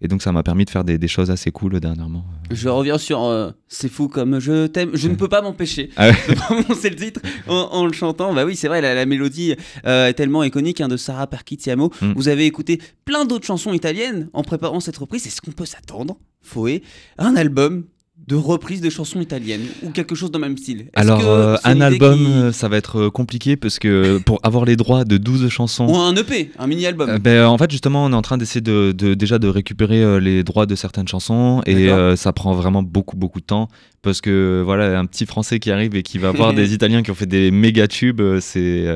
et 0.00 0.08
donc 0.08 0.22
ça 0.22 0.32
m'a 0.32 0.42
permis 0.42 0.64
de 0.64 0.70
faire 0.70 0.84
des, 0.84 0.98
des 0.98 1.08
choses 1.08 1.30
assez 1.30 1.50
cool 1.50 1.78
dernièrement. 1.80 2.24
Je 2.50 2.68
reviens 2.68 2.98
sur 2.98 3.24
euh, 3.24 3.50
C'est 3.68 3.88
fou 3.88 4.08
comme 4.08 4.38
je 4.40 4.66
t'aime. 4.66 4.90
Je 4.94 5.08
ne 5.08 5.14
peux 5.14 5.28
pas 5.28 5.42
m'empêcher 5.42 5.90
Ah 5.96 6.08
ouais. 6.10 6.16
de 6.28 6.34
prononcer 6.34 6.90
le 6.90 6.96
titre 6.96 7.20
en, 7.48 7.54
en 7.72 7.86
le 7.86 7.92
chantant. 7.92 8.32
Bah 8.34 8.44
oui, 8.44 8.56
c'est 8.56 8.68
vrai, 8.68 8.80
la, 8.80 8.94
la 8.94 9.06
mélodie 9.06 9.54
euh, 9.86 10.08
est 10.08 10.14
tellement 10.14 10.42
iconique 10.42 10.80
hein, 10.80 10.88
de 10.88 10.96
Sarah 10.96 11.26
Perchitiamo. 11.26 11.90
Mm. 12.00 12.12
Vous 12.16 12.28
avez 12.28 12.46
écouté 12.46 12.80
plein 13.04 13.24
d'autres 13.24 13.46
chansons 13.46 13.72
italiennes 13.72 14.28
en 14.32 14.42
préparant 14.42 14.80
cette 14.80 14.96
reprise. 14.96 15.26
Est-ce 15.26 15.40
qu'on 15.40 15.52
peut 15.52 15.66
s'attendre, 15.66 16.18
Foé, 16.42 16.82
un 17.18 17.36
album 17.36 17.84
de 18.30 18.36
reprise 18.36 18.80
de 18.80 18.90
chansons 18.90 19.20
italiennes 19.20 19.66
ou 19.82 19.90
quelque 19.90 20.14
chose 20.14 20.30
dans 20.30 20.38
le 20.38 20.46
même 20.46 20.56
style 20.56 20.86
Alors 20.94 21.20
euh, 21.26 21.56
un 21.64 21.80
album, 21.80 22.18
qui- 22.18 22.26
euh, 22.32 22.52
ça 22.52 22.68
va 22.68 22.76
être 22.76 22.96
euh, 23.00 23.10
compliqué 23.10 23.56
parce 23.56 23.78
que 23.80 24.18
pour 24.18 24.38
avoir 24.44 24.64
les 24.64 24.76
droits 24.76 25.04
de 25.04 25.16
12 25.18 25.48
chansons... 25.48 25.88
Ou 25.88 25.96
un 25.96 26.14
EP, 26.14 26.50
un 26.58 26.66
mini-album 26.68 27.10
Euh, 27.10 27.18
ben, 27.18 27.44
en 27.46 27.58
fait, 27.58 27.70
justement, 27.70 28.04
on 28.04 28.12
est 28.12 28.14
en 28.14 28.22
train 28.22 28.38
d'essayer 28.38 28.60
de, 28.60 28.92
de- 28.92 29.14
déjà 29.14 29.38
de 29.40 29.48
récupérer 29.48 30.20
les 30.20 30.44
droits 30.44 30.66
de 30.66 30.76
certaines 30.76 31.08
chansons 31.08 31.60
et 31.66 31.88
euh, 31.90 32.14
ça 32.16 32.32
prend 32.32 32.54
vraiment 32.54 32.82
beaucoup 32.84 33.16
beaucoup 33.16 33.40
de 33.40 33.46
temps 33.46 33.68
parce 34.02 34.20
que 34.20 34.62
voilà, 34.64 34.98
un 34.98 35.06
petit 35.06 35.26
Français 35.26 35.58
qui 35.58 35.70
arrive 35.72 35.96
et 35.96 36.02
qui 36.04 36.18
va 36.18 36.30
voir 36.30 36.54
des 36.60 36.72
Italiens 36.72 37.02
qui 37.02 37.10
ont 37.10 37.14
fait 37.16 37.26
des 37.26 37.50
méga 37.50 37.88
tubes, 37.88 38.22
c'est, 38.40 38.86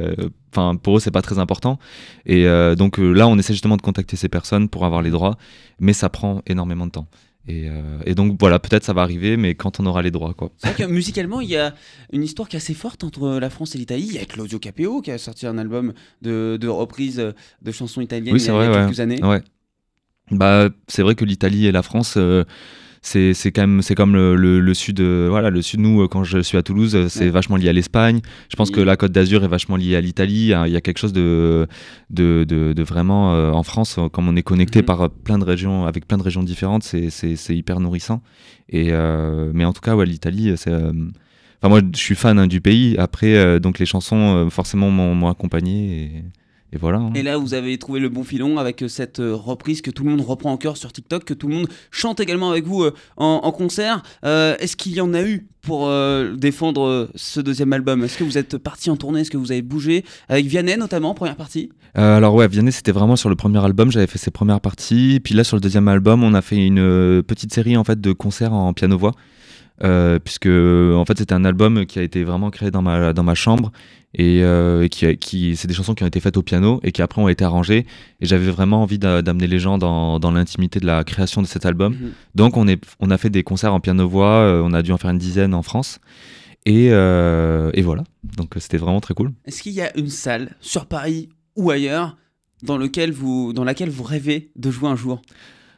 enfin, 0.52 0.76
pour 0.76 0.96
eux, 0.96 1.00
c'est 1.00 1.10
pas 1.10 1.22
très 1.22 1.38
important. 1.40 1.78
Et 2.24 2.46
euh, 2.46 2.74
donc 2.76 2.98
euh, 3.00 3.12
là, 3.12 3.26
on 3.28 3.36
essaie 3.38 3.52
justement 3.52 3.76
de 3.76 3.82
contacter 3.82 4.16
ces 4.16 4.28
personnes 4.28 4.68
pour 4.68 4.84
avoir 4.84 5.02
les 5.02 5.10
droits, 5.10 5.36
mais 5.80 5.92
ça 5.92 6.08
prend 6.08 6.40
énormément 6.46 6.86
de 6.86 6.92
temps. 6.92 7.08
Et, 7.46 7.68
euh, 7.68 7.98
et 8.06 8.14
donc 8.14 8.36
voilà, 8.40 8.58
peut-être 8.58 8.84
ça 8.84 8.94
va 8.94 9.02
arriver, 9.02 9.36
mais 9.36 9.54
quand 9.54 9.78
on 9.78 9.86
aura 9.86 10.00
les 10.00 10.10
droits, 10.10 10.32
quoi. 10.32 10.50
C'est 10.56 10.68
vrai 10.68 10.86
que 10.86 10.90
musicalement, 10.90 11.40
il 11.42 11.50
y 11.50 11.56
a 11.56 11.74
une 12.12 12.22
histoire 12.22 12.48
qui 12.48 12.56
est 12.56 12.58
assez 12.58 12.72
forte 12.74 13.04
entre 13.04 13.38
la 13.38 13.50
France 13.50 13.74
et 13.74 13.78
l'Italie. 13.78 14.06
Il 14.08 14.14
y 14.14 14.18
a 14.18 14.24
Claudio 14.24 14.58
Capeo 14.58 15.02
qui 15.02 15.10
a 15.10 15.18
sorti 15.18 15.46
un 15.46 15.58
album 15.58 15.92
de, 16.22 16.56
de 16.58 16.68
reprise 16.68 17.16
de 17.62 17.72
chansons 17.72 18.00
italiennes 18.00 18.34
Oui, 18.34 18.40
il 18.40 18.46
y 18.46 18.50
a, 18.50 18.52
vrai, 18.54 18.66
a 18.66 18.70
ouais. 18.70 18.76
quelques 18.86 19.00
années. 19.00 19.22
Ouais. 19.22 19.42
Bah, 20.30 20.70
c'est 20.88 21.02
vrai 21.02 21.14
que 21.14 21.24
l'Italie 21.26 21.66
et 21.66 21.72
la 21.72 21.82
France, 21.82 22.14
euh, 22.16 22.44
c'est 23.06 23.34
c'est 23.34 23.52
quand 23.52 23.60
même 23.62 23.82
c'est 23.82 23.94
comme 23.94 24.14
le, 24.14 24.34
le- 24.34 24.60
le 24.60 24.74
sud. 24.74 24.98
euh, 25.00 25.26
voilà, 25.28 25.50
le 25.50 25.60
sud. 25.60 25.78
Nous, 25.80 26.00
euh, 26.02 26.08
quand 26.08 26.24
je 26.24 26.38
suis 26.38 26.56
à 26.56 26.62
Toulouse, 26.62 26.96
euh, 26.96 27.08
c'est 27.10 27.24
Ouais. 27.26 27.30
vachement 27.30 27.56
lié 27.56 27.68
à 27.68 27.72
l'Espagne. 27.74 28.20
Je 28.50 28.56
pense 28.56 28.70
Oui. 28.70 28.76
que 28.76 28.80
la 28.80 28.96
Côte 28.96 29.12
d'Azur 29.12 29.44
est 29.44 29.48
vachement 29.48 29.76
liée 29.76 29.94
à 29.94 30.00
l'Italie. 30.00 30.52
Il 30.66 30.72
y 30.72 30.76
a 30.76 30.80
quelque 30.80 30.98
chose 30.98 31.12
de 31.12 31.66
de, 32.08 32.44
de, 32.48 32.72
de 32.72 32.82
vraiment 32.82 33.34
euh, 33.34 33.50
en 33.52 33.62
France, 33.62 33.98
comme 34.12 34.26
on 34.28 34.36
est 34.36 34.42
connecté 34.42 34.78
Mhm. 34.80 34.86
par 34.86 35.10
plein 35.10 35.38
de 35.38 35.44
régions, 35.44 35.84
avec 35.86 36.08
plein 36.08 36.16
de 36.16 36.22
régions 36.22 36.42
différentes, 36.42 36.82
c'est 36.82 37.56
hyper 37.56 37.78
nourrissant. 37.78 38.22
Et 38.70 38.88
euh, 38.92 39.50
mais 39.54 39.64
en 39.66 39.72
tout 39.74 39.82
cas, 39.82 39.94
ouais, 39.94 40.06
l'Italie, 40.06 40.52
c'est 40.56 40.72
Enfin, 40.72 41.68
moi, 41.68 41.80
je 41.94 41.98
suis 41.98 42.14
fan 42.14 42.38
hein, 42.38 42.46
du 42.46 42.60
pays. 42.60 42.96
Après, 42.98 43.58
donc 43.60 43.78
les 43.78 43.86
chansons, 43.86 44.48
forcément, 44.50 44.90
m'ont 44.90 45.14
m'ont 45.14 45.28
accompagné. 45.28 45.74
Et, 46.02 46.10
et 46.72 46.76
voilà. 46.76 46.98
hein. 46.98 47.12
Et 47.14 47.22
là, 47.22 47.36
vous 47.38 47.54
avez 47.54 47.78
trouvé 47.78 48.00
le 48.00 48.08
bon 48.08 48.24
filon 48.24 48.58
avec 48.58 48.82
euh, 48.82 48.88
cette 48.88 49.20
euh, 49.20 49.34
reprise 49.34 49.80
que 49.82 49.90
tout 49.90 50.02
le 50.04 50.10
monde 50.10 50.20
reprend 50.22 50.52
en 50.52 50.56
chœur 50.56 50.76
sur 50.76 50.92
TikTok, 50.92 51.24
que 51.24 51.34
tout 51.34 51.46
le 51.48 51.54
monde 51.54 51.68
chante 51.90 52.18
également 52.20 52.50
avec 52.50 52.64
vous 52.66 52.82
euh, 52.82 52.92
en, 53.16 53.40
en 53.44 53.52
concert. 53.52 54.02
Euh, 54.24 54.56
Est-ce 54.58 54.76
qu'il 54.76 54.92
y 54.92 55.00
en 55.00 55.14
a 55.14 55.22
eu 55.22 55.46
pour 55.62 55.86
euh, 55.88 56.34
défendre 56.36 57.08
ce 57.14 57.40
deuxième 57.40 57.72
album? 57.72 58.02
Est-ce 58.04 58.18
que 58.18 58.24
vous 58.24 58.38
êtes 58.38 58.58
parti 58.58 58.90
en 58.90 58.96
tournée? 58.96 59.20
Est-ce 59.20 59.30
que 59.30 59.36
vous 59.36 59.52
avez 59.52 59.62
bougé? 59.62 60.04
Avec 60.28 60.46
Vianney 60.46 60.76
notamment, 60.76 61.14
première 61.14 61.36
partie 61.36 61.70
Euh, 61.96 62.16
alors 62.16 62.34
ouais, 62.34 62.48
Vianney, 62.48 62.72
c'était 62.72 62.92
vraiment 62.92 63.14
sur 63.16 63.28
le 63.28 63.36
premier 63.36 63.64
album, 63.64 63.92
j'avais 63.92 64.08
fait 64.08 64.18
ses 64.18 64.32
premières 64.32 64.60
parties. 64.60 65.20
Puis 65.22 65.34
là, 65.34 65.44
sur 65.44 65.56
le 65.56 65.60
deuxième 65.60 65.86
album, 65.88 66.24
on 66.24 66.34
a 66.34 66.42
fait 66.42 66.56
une 66.56 67.22
petite 67.22 67.54
série 67.54 67.76
en 67.76 67.84
fait 67.84 68.00
de 68.00 68.12
concerts 68.12 68.52
en 68.52 68.72
piano-voix. 68.72 69.12
Euh, 69.82 70.20
puisque 70.20 70.46
en 70.46 71.04
fait 71.04 71.18
c'était 71.18 71.34
un 71.34 71.44
album 71.44 71.84
qui 71.84 71.98
a 71.98 72.02
été 72.02 72.22
vraiment 72.22 72.50
créé 72.50 72.70
dans 72.70 72.80
ma, 72.80 73.12
dans 73.12 73.24
ma 73.24 73.34
chambre 73.34 73.72
et, 74.14 74.40
euh, 74.44 74.86
qui, 74.86 75.56
c'est 75.56 75.66
des 75.66 75.74
chansons 75.74 75.94
qui 75.94 76.04
ont 76.04 76.06
été 76.06 76.20
faites 76.20 76.36
au 76.36 76.42
piano 76.42 76.78
et 76.84 76.92
qui 76.92 77.02
après 77.02 77.20
ont 77.20 77.28
été 77.28 77.44
arrangées. 77.44 77.84
Et 78.20 78.26
j'avais 78.26 78.48
vraiment 78.52 78.82
envie 78.82 79.00
d'a- 79.00 79.22
d'amener 79.22 79.48
les 79.48 79.58
gens 79.58 79.76
dans, 79.76 80.20
dans 80.20 80.30
l'intimité 80.30 80.78
de 80.78 80.86
la 80.86 81.02
création 81.02 81.42
de 81.42 81.48
cet 81.48 81.66
album. 81.66 81.94
Mhm. 81.94 82.10
donc 82.36 82.56
on, 82.56 82.68
est, 82.68 82.80
on 83.00 83.10
a 83.10 83.18
fait 83.18 83.30
des 83.30 83.42
concerts 83.42 83.74
en 83.74 83.80
piano-voix, 83.80 84.28
euh, 84.28 84.62
on 84.64 84.72
a 84.72 84.82
dû 84.82 84.92
en 84.92 84.96
faire 84.98 85.10
une 85.10 85.18
dizaine 85.18 85.54
en 85.54 85.62
France. 85.62 85.98
Et, 86.66 86.90
euh, 86.92 87.70
et 87.74 87.82
voilà, 87.82 88.04
donc 88.36 88.56
euh, 88.56 88.60
c'était 88.60 88.78
vraiment 88.78 89.00
très 89.00 89.14
cool. 89.14 89.32
Est-ce 89.44 89.60
qu'il 89.62 89.72
y 89.72 89.82
a 89.82 89.94
une 89.98 90.08
salle 90.08 90.54
sur 90.60 90.86
Paris 90.86 91.28
ou 91.56 91.70
ailleurs 91.72 92.16
dans, 92.62 92.78
lequel 92.78 93.10
vous, 93.12 93.52
dans 93.52 93.64
laquelle 93.64 93.90
vous 93.90 94.04
rêvez 94.04 94.50
de 94.56 94.70
jouer 94.70 94.88
un 94.88 94.96
jour? 94.96 95.20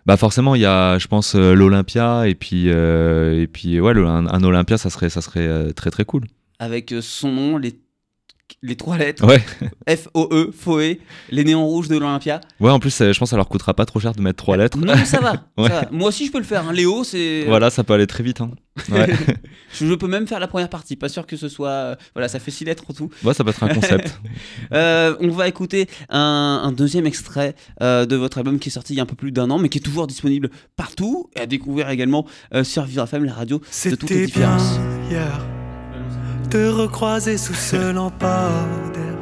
Bah 0.07 0.17
forcément, 0.17 0.55
il 0.55 0.61
y 0.61 0.67
a, 0.67 0.99
je 0.99 1.09
pense, 1.09 1.35
euh, 1.35 1.55
l'Olympia 1.55 2.29
et 2.29 2.37
puis 2.37 2.71
euh, 2.71 3.43
et 3.43 3.49
puis 3.49 3.81
ouais, 3.81 3.93
un, 3.97 4.29
un 4.29 4.45
Olympia, 4.45 4.79
ça 4.79 4.89
serait 4.89 5.11
ça 5.11 5.21
serait 5.21 5.47
euh, 5.47 5.73
très 5.73 5.91
très 5.91 6.05
cool. 6.05 6.27
Avec 6.61 6.95
son 7.01 7.33
nom, 7.33 7.59
les, 7.59 7.75
les 8.63 8.75
trois 8.77 8.97
lettres 8.97 9.25
Ouais, 9.27 9.43
F-O-E, 9.97 10.51
Foe, 10.53 10.97
les 11.31 11.45
néons 11.45 11.65
rouges 11.67 11.89
de 11.89 11.97
l'Olympia. 11.97 12.41
ouais. 12.61 12.71
En 12.71 12.81
plus, 12.81 13.01
euh, 13.01 13.13
je 13.13 13.19
pense 13.19 13.29
que 13.29 13.31
ça 13.31 13.37
leur 13.37 13.49
coûtera 13.49 13.75
pas 13.75 13.85
trop 13.87 14.01
cher 14.01 14.13
de 14.13 14.21
mettre 14.21 14.43
trois 14.43 14.57
lettres. 14.57 14.79
Non, 14.79 14.95
ça 15.05 15.21
va, 15.21 15.33
ça 15.59 15.81
va. 15.83 15.89
Moi 15.93 16.09
aussi, 16.09 16.27
je 16.27 16.33
peux 16.33 16.39
le 16.39 16.45
faire. 16.45 16.67
hein. 16.69 16.73
Léo, 16.73 17.05
c'est. 17.05 17.45
Voilà, 17.47 17.71
ça 17.71 17.85
peut 17.85 17.93
aller 17.95 18.07
très 18.07 18.23
vite. 18.25 18.41
Hein. 18.41 18.51
Ouais. 18.91 19.07
je, 19.73 19.87
je 19.87 19.95
peux 19.95 20.09
même 20.09 20.27
faire 20.27 20.41
la 20.41 20.49
première 20.49 20.69
partie. 20.69 20.97
Pas 20.97 21.09
sûr 21.09 21.27
que 21.27 21.37
ce 21.37 21.49
soit. 21.49 21.69
euh, 21.69 21.97
Voilà, 22.15 22.29
ça 22.29 22.39
fait 22.41 22.51
six 22.51 22.65
lettres 22.65 22.85
en 22.89 22.93
tout. 22.95 23.11
ouais, 23.25 23.35
ça 23.35 23.45
peut 23.45 23.51
être 23.51 23.63
un 23.63 23.69
concept. 23.75 24.19
Euh, 24.73 25.15
on 25.21 25.29
va 25.29 25.49
écouter 25.49 25.89
un, 26.09 26.63
un 26.65 26.73
deuxième 26.73 27.07
extrait 27.07 27.55
euh, 27.83 28.05
de 28.07 28.17
votre 28.17 28.39
album 28.39 28.59
qui 28.59 28.69
est 28.71 28.73
sorti 28.73 28.95
il 28.95 28.97
y 28.97 29.01
a 29.01 29.03
un 29.03 29.07
peu 29.07 29.17
plus 29.17 29.33
d'un 29.33 29.51
an, 29.51 29.59
mais 29.59 29.69
qui 29.69 29.79
est 29.79 29.83
toujours 29.83 30.07
disponible 30.07 30.51
partout 30.77 31.31
et 31.37 31.41
à 31.41 31.47
découvrir 31.47 31.89
également 31.91 32.27
euh, 32.55 32.65
sur 32.65 32.85
Vivre 32.85 33.05
FM, 33.05 33.25
la 33.25 33.35
radio 33.35 33.59
de 33.59 33.63
toutes 33.97 34.11
les 34.11 34.27
C'était 34.27 34.41
bien 34.41 34.57
différences. 34.57 34.79
hier 35.11 35.41
te 36.57 36.69
recroiser 36.71 37.37
sous 37.37 37.55
ce 37.55 37.93
lampadaire. 37.99 39.21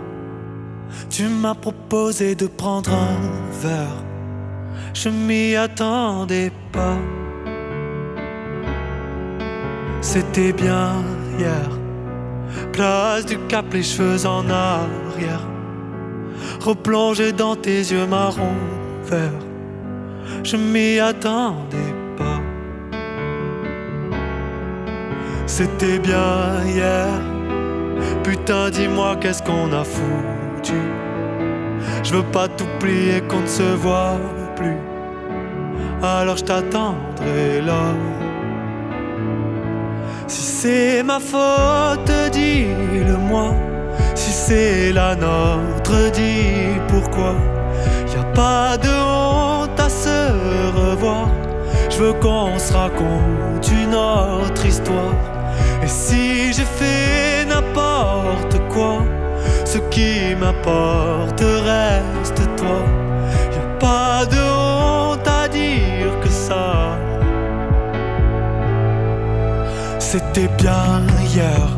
Tu 1.11 1.25
m'as 1.25 1.55
proposé 1.55 2.35
de 2.35 2.47
prendre 2.47 2.93
un 2.93 3.19
verre. 3.63 4.01
Je 4.93 5.09
m'y 5.09 5.57
attendais 5.57 6.53
pas. 6.73 6.99
C'était 10.01 10.53
bien 10.53 10.93
hier. 11.39 11.69
Place 12.73 13.27
du 13.27 13.39
cap, 13.49 13.67
les 13.73 13.83
cheveux 13.83 14.27
en 14.27 14.49
arrière. 14.49 15.45
Replongé 16.61 17.33
dans 17.33 17.57
tes 17.57 17.81
yeux 17.93 18.07
marron 18.07 18.57
vert. 19.11 19.41
Je 20.45 20.57
m'y 20.57 21.01
attendais 21.01 21.93
pas. 22.17 22.41
C'était 25.47 25.99
bien 25.99 26.63
hier. 26.67 27.07
Putain, 28.23 28.71
dis-moi 28.71 29.17
qu'est-ce 29.21 29.43
qu'on 29.43 29.73
a 29.73 29.85
foutu? 29.85 30.81
Je 32.03 32.15
veux 32.15 32.23
pas 32.23 32.49
t'oublier 32.49 33.21
qu'on 33.29 33.41
ne 33.41 33.47
se 33.47 33.63
voit 33.63 34.19
plus. 34.57 34.79
Alors 36.03 36.37
je 36.37 36.45
t'attendrai 36.45 37.61
là. 37.65 37.95
Si 40.27 40.43
c'est 40.43 41.03
ma 41.03 41.21
faute, 41.21 42.11
dis-le-moi. 42.33 43.55
Si 44.15 44.33
c'est 44.33 44.93
la 44.93 45.15
nôtre, 45.15 46.11
dis 46.13 46.81
pourquoi. 46.89 47.35
Y 48.13 48.17
a 48.19 48.25
pas 48.35 48.79
de 48.79 48.89
honte 48.89 49.79
à 49.79 49.89
se 49.89 50.31
revoir. 50.77 51.29
Je 51.91 51.99
veux 51.99 52.13
qu'on 52.15 52.59
se 52.59 52.73
raconte 52.73 53.69
une 53.71 53.95
autre 53.95 54.67
histoire. 54.67 55.15
Et 55.83 55.89
si 55.89 56.53
j'ai 56.53 56.65
fait 56.65 57.45
n'importe 57.47 58.59
quoi, 58.73 59.03
ce 59.65 59.79
qui 59.91 60.35
m'importe 60.41 61.41
reste 61.41 62.41
toi. 62.57 62.81
Y 63.53 63.59
a 63.59 63.79
pas 63.79 64.27
de 64.27 64.37
honte 64.37 65.29
à 65.29 65.49
dire 65.49 66.13
que 66.23 66.29
ça. 66.29 66.97
C'était 69.99 70.49
bien 70.59 71.03
hier. 71.33 71.69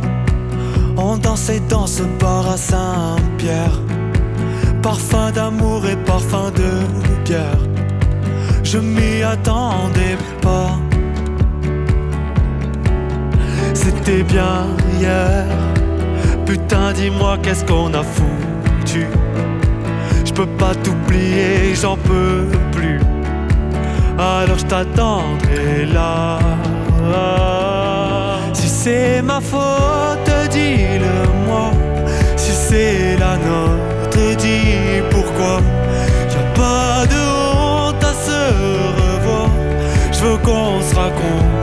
On 0.96 1.16
dansait 1.16 1.62
dans 1.68 1.86
ce 1.86 2.02
bar 2.20 2.48
à 2.50 2.56
Saint-Pierre. 2.56 3.80
Parfum 4.82 5.30
d'amour 5.32 5.86
et 5.86 5.96
parfum 5.96 6.50
de 6.50 7.22
bière. 7.24 7.75
Je 8.68 8.78
m'y 8.78 9.22
attendais 9.22 10.18
pas. 10.42 10.72
C'était 13.74 14.24
bien 14.24 14.66
hier. 14.98 15.44
Putain, 16.44 16.92
dis-moi 16.92 17.38
qu'est-ce 17.42 17.64
qu'on 17.64 17.94
a 17.94 18.02
foutu? 18.02 19.06
Je 20.24 20.32
peux 20.32 20.48
pas 20.58 20.74
t'oublier, 20.82 21.76
j'en 21.80 21.96
peux 21.96 22.48
plus. 22.72 22.98
Alors 24.18 24.58
je 24.58 24.64
t'attendrai 24.64 25.86
là. 25.94 26.40
Si 28.52 28.68
c'est 28.68 29.22
ma 29.22 29.40
faute, 29.40 30.05
raconte 40.96 41.55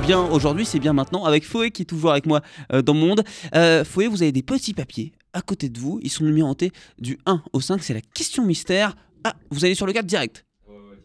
bien 0.00 0.20
aujourd'hui, 0.20 0.64
c'est 0.64 0.78
bien 0.78 0.92
maintenant. 0.92 1.24
Avec 1.24 1.44
Foé 1.44 1.70
qui 1.70 1.82
est 1.82 1.86
toujours 1.86 2.10
avec 2.12 2.26
moi 2.26 2.40
euh, 2.72 2.82
dans 2.82 2.94
mon 2.94 3.06
monde. 3.08 3.24
Euh, 3.54 3.84
Foé, 3.84 4.06
vous 4.08 4.22
avez 4.22 4.32
des 4.32 4.42
petits 4.42 4.74
papiers 4.74 5.12
à 5.32 5.42
côté 5.42 5.68
de 5.68 5.78
vous. 5.78 6.00
Ils 6.02 6.10
sont 6.10 6.24
numérotés 6.24 6.72
du 6.98 7.18
1 7.26 7.42
au 7.52 7.60
5. 7.60 7.82
C'est 7.82 7.94
la 7.94 8.00
question 8.00 8.44
mystère. 8.44 8.96
Ah, 9.24 9.34
vous 9.50 9.64
allez 9.64 9.74
sur 9.74 9.86
le 9.86 9.92
4 9.92 10.06
direct. 10.06 10.44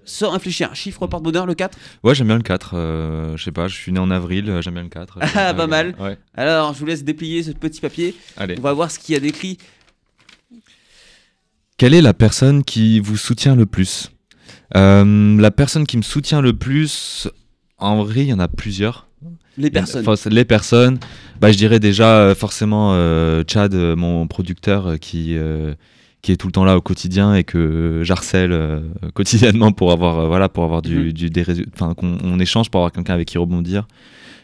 Sans 0.07 0.29
réfléchir. 0.31 0.73
Chiffre 0.75 1.07
porte-bonheur, 1.07 1.47
le 1.47 1.55
4. 1.55 1.77
Ouais, 2.03 2.13
j'aime 2.13 2.27
bien 2.27 2.37
le 2.37 2.43
4. 2.43 2.71
euh, 2.75 3.37
je 3.37 3.43
sais 3.43 3.51
pas, 3.51 3.67
je 3.67 3.73
suis 3.75 3.91
né 3.91 3.99
en 3.99 4.11
avril, 4.11 4.47
euh, 4.49 4.61
j'aime 4.61 4.75
bien 4.75 4.83
le 4.83 4.89
4. 4.89 5.17
Ah, 5.21 5.53
pas 5.53 5.63
le- 5.63 5.67
mal. 5.67 5.95
Ouais, 5.99 6.17
Alors, 6.35 6.73
je 6.75 6.79
vous 6.79 6.85
laisse 6.85 7.03
déplier 7.03 7.41
ce 7.41 7.51
petit 7.51 7.81
papier. 7.81 8.15
allez. 8.37 8.55
On 8.59 8.61
va 8.61 8.73
voir 8.73 8.91
ce 8.91 8.99
qu'il 8.99 9.13
y 9.13 9.17
a 9.17 9.19
d'écrit. 9.19 9.57
Quelle 11.77 11.95
est 11.95 12.03
la 12.03 12.13
personne 12.13 12.63
qui 12.63 12.99
vous 12.99 13.17
soutient 13.17 13.55
le 13.55 13.65
plus? 13.65 14.11
Euh, 14.75 15.37
La 15.41 15.49
personne 15.51 15.85
qui 15.87 15.97
me 15.97 16.03
soutient 16.03 16.39
le 16.41 16.53
plus, 16.55 17.27
en 17.77 18.03
vrai, 18.03 18.21
il 18.21 18.27
y 18.27 18.33
en 18.33 18.39
a 18.39 18.47
plusieurs. 18.47 19.07
Les 19.57 19.67
a- 19.67 19.71
personnes. 19.71 20.05
les 20.31 20.45
personnes, 20.45 20.99
bah, 21.39 21.51
je 21.51 21.57
dirais 21.57 21.79
déjà 21.79 22.19
euh, 22.19 22.35
forcément 22.35 22.91
euh, 22.93 23.43
Chad, 23.47 23.73
euh, 23.73 23.95
mon 23.95 24.27
producteur, 24.27 24.99
qui, 24.99 25.37
euh, 25.37 25.73
qui 26.21 26.31
est 26.33 26.35
tout 26.37 26.47
le 26.47 26.51
temps 26.51 26.65
là 26.65 26.75
au 26.77 26.81
quotidien 26.81 27.33
et 27.35 27.43
que 27.43 28.01
j'harcèle 28.03 28.51
euh, 28.51 28.81
quotidiennement 29.13 29.71
pour 29.71 29.91
avoir 29.91 30.27
voilà 30.27 30.49
pour 30.49 30.63
avoir 30.65 30.81
du, 30.81 30.95
Mhm. 31.05 31.11
du- 31.13 31.29
des 31.29 31.41
résultats 31.43 31.71
enfin 31.75 31.93
qu'on 31.93 32.17
on 32.23 32.39
échange 32.39 32.69
pour 32.69 32.79
avoir 32.81 32.91
quelqu'un 32.91 33.13
avec 33.13 33.27
qui 33.29 33.37
rebondir 33.37 33.87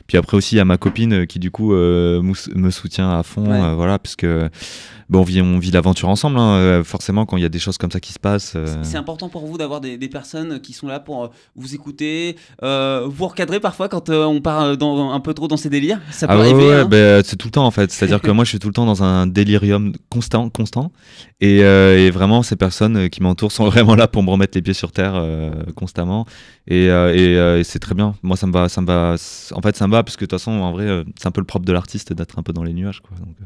puis 0.07 0.17
après 0.17 0.37
aussi 0.37 0.55
il 0.55 0.57
y 0.59 0.61
a 0.61 0.65
ma 0.65 0.77
copine 0.77 1.25
qui 1.25 1.39
du 1.39 1.49
coup 1.51 1.73
euh, 1.73 2.21
me 2.55 2.69
soutient 2.71 3.17
à 3.17 3.23
fond 3.23 3.49
Ouais. 3.49 3.59
euh, 3.59 3.73
voilà 3.73 3.97
parce 3.99 4.15
que 4.15 4.49
bon, 5.11 5.19
on 5.19 5.23
vit 5.23 5.41
on 5.41 5.59
vit 5.59 5.69
l'aventure 5.69 6.09
ensemble 6.09 6.39
hein, 6.39 6.53
euh, 6.55 6.83
forcément 6.83 7.25
quand 7.27 7.37
il 7.37 7.43
y 7.43 7.45
a 7.45 7.49
des 7.49 7.59
choses 7.59 7.77
comme 7.77 7.91
ça 7.91 7.99
qui 7.99 8.13
se 8.13 8.19
passent 8.19 8.53
euh, 8.55 8.65
C'est 8.81 8.97
important 8.97 9.29
pour 9.29 9.45
vous 9.45 9.57
d'avoir 9.59 9.81
des, 9.81 9.97
des 9.97 10.09
personnes 10.09 10.59
qui 10.61 10.73
sont 10.73 10.87
là 10.87 10.99
pour 10.99 11.25
euh, 11.25 11.27
vous 11.55 11.75
écouter, 11.75 12.35
vous 12.61 13.27
recadrer 13.27 13.59
parfois 13.59 13.89
quand 13.89 14.09
on 14.09 14.41
part 14.41 14.77
dans, 14.77 15.11
un 15.11 15.19
peu 15.19 15.33
trop 15.33 15.47
dans 15.47 15.57
ses 15.57 15.69
délires? 15.69 16.01
Ça 16.09 16.27
peut 16.27 16.33
Ah 16.35 16.39
arriver. 16.39 16.65
ouais, 16.65 16.75
hein. 16.79 16.85
ben, 16.85 17.21
c'est 17.23 17.35
tout 17.35 17.47
le 17.47 17.51
temps 17.51 17.65
en 17.65 17.71
fait. 17.71 17.91
C'est-à-dire 17.91 18.21
que 18.21 18.31
moi 18.31 18.45
je 18.45 18.49
suis 18.49 18.59
tout 18.59 18.67
le 18.69 18.73
temps 18.73 18.85
dans 18.85 19.03
un 19.03 19.27
délirium 19.27 19.93
constant, 20.09 20.49
constant. 20.49 20.91
Et, 21.41 21.57
et 21.57 22.09
vraiment 22.09 22.41
ces 22.41 22.55
personnes 22.55 23.09
qui 23.09 23.21
m'entourent 23.21 23.51
sont 23.51 23.65
vraiment 23.69 23.95
là 23.95 24.07
pour 24.07 24.23
me 24.23 24.29
remettre 24.31 24.57
les 24.57 24.61
pieds 24.61 24.73
sur 24.73 24.91
terre 24.91 25.21
constamment. 25.75 26.25
Et, 26.67 26.85
et, 26.85 27.33
et 27.33 27.63
c'est 27.63 27.79
très 27.79 27.95
bien. 27.95 28.15
Moi 28.23 28.37
ça 28.37 28.47
me 28.47 28.53
va, 28.53 28.69
ça 28.69 28.81
me 28.81 28.87
va. 28.87 29.15
En 29.53 29.61
fait 29.61 29.75
ça 29.75 29.87
me 29.87 29.91
va 29.91 30.03
parce 30.03 30.15
que 30.15 30.25
de 30.25 30.29
toute 30.29 30.39
façon 30.39 30.51
en 30.51 30.71
vrai 30.71 31.03
c'est 31.19 31.27
un 31.27 31.31
peu 31.31 31.41
le 31.41 31.47
propre 31.47 31.65
de 31.65 31.73
l'artiste 31.73 32.13
d'être 32.13 32.39
un 32.39 32.43
peu 32.43 32.53
dans 32.53 32.63
les 32.63 32.73
nuages. 32.73 33.01
Quoi. 33.01 33.17
Donc, 33.19 33.35
euh, 33.41 33.45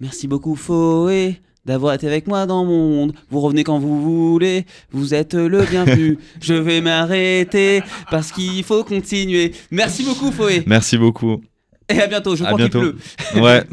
Merci 0.00 0.28
beaucoup 0.28 0.54
Foé 0.56 1.40
d'avoir 1.64 1.94
été 1.94 2.06
avec 2.06 2.26
moi 2.26 2.46
dans 2.46 2.64
mon 2.64 2.88
monde. 2.88 3.12
Vous 3.30 3.40
revenez 3.40 3.62
quand 3.64 3.78
vous 3.78 4.30
voulez, 4.32 4.64
vous 4.92 5.12
êtes 5.12 5.34
le 5.34 5.62
bienvenu. 5.64 6.18
Je 6.40 6.54
vais 6.54 6.80
m'arrêter 6.80 7.82
parce 8.10 8.32
qu'il 8.32 8.62
faut 8.64 8.84
continuer. 8.84 9.52
Merci 9.70 10.02
beaucoup 10.04 10.30
Foé 10.32 10.62
Merci 10.66 10.96
beaucoup. 10.96 11.40
et 11.88 12.00
à 12.00 12.06
bientôt. 12.06 12.36
Je 12.36 12.44
À 12.44 12.48
crois 12.52 12.58
qu'il 12.60 12.70
pleut. 12.70 12.96
Ouais. 13.36 13.62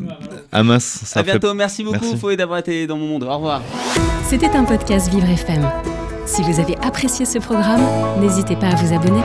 Ah 0.58 0.64
mince, 0.64 0.84
ça 1.04 1.20
à 1.20 1.24
fait. 1.24 1.32
bientôt. 1.32 1.54
Merci 1.54 1.84
beaucoup 1.84 2.00
Merci. 2.02 2.18
Foé 2.18 2.38
d'avoir 2.38 2.60
été 2.60 2.88
dans 2.88 2.96
mon 2.98 3.08
monde. 3.08 3.24
Au 3.24 3.36
revoir. 3.36 3.62
C'était 4.26 4.48
un 4.56 4.64
podcast 4.64 5.10
Vivre 5.12 5.30
FM. 5.30 5.70
Si 6.26 6.42
vous 6.44 6.60
avez 6.62 6.78
apprécié 6.78 7.26
ce 7.26 7.40
programme, 7.40 7.82
n'hésitez 8.22 8.56
pas 8.56 8.68
à 8.68 8.76
vous 8.76 8.94
abonner. 8.94 9.22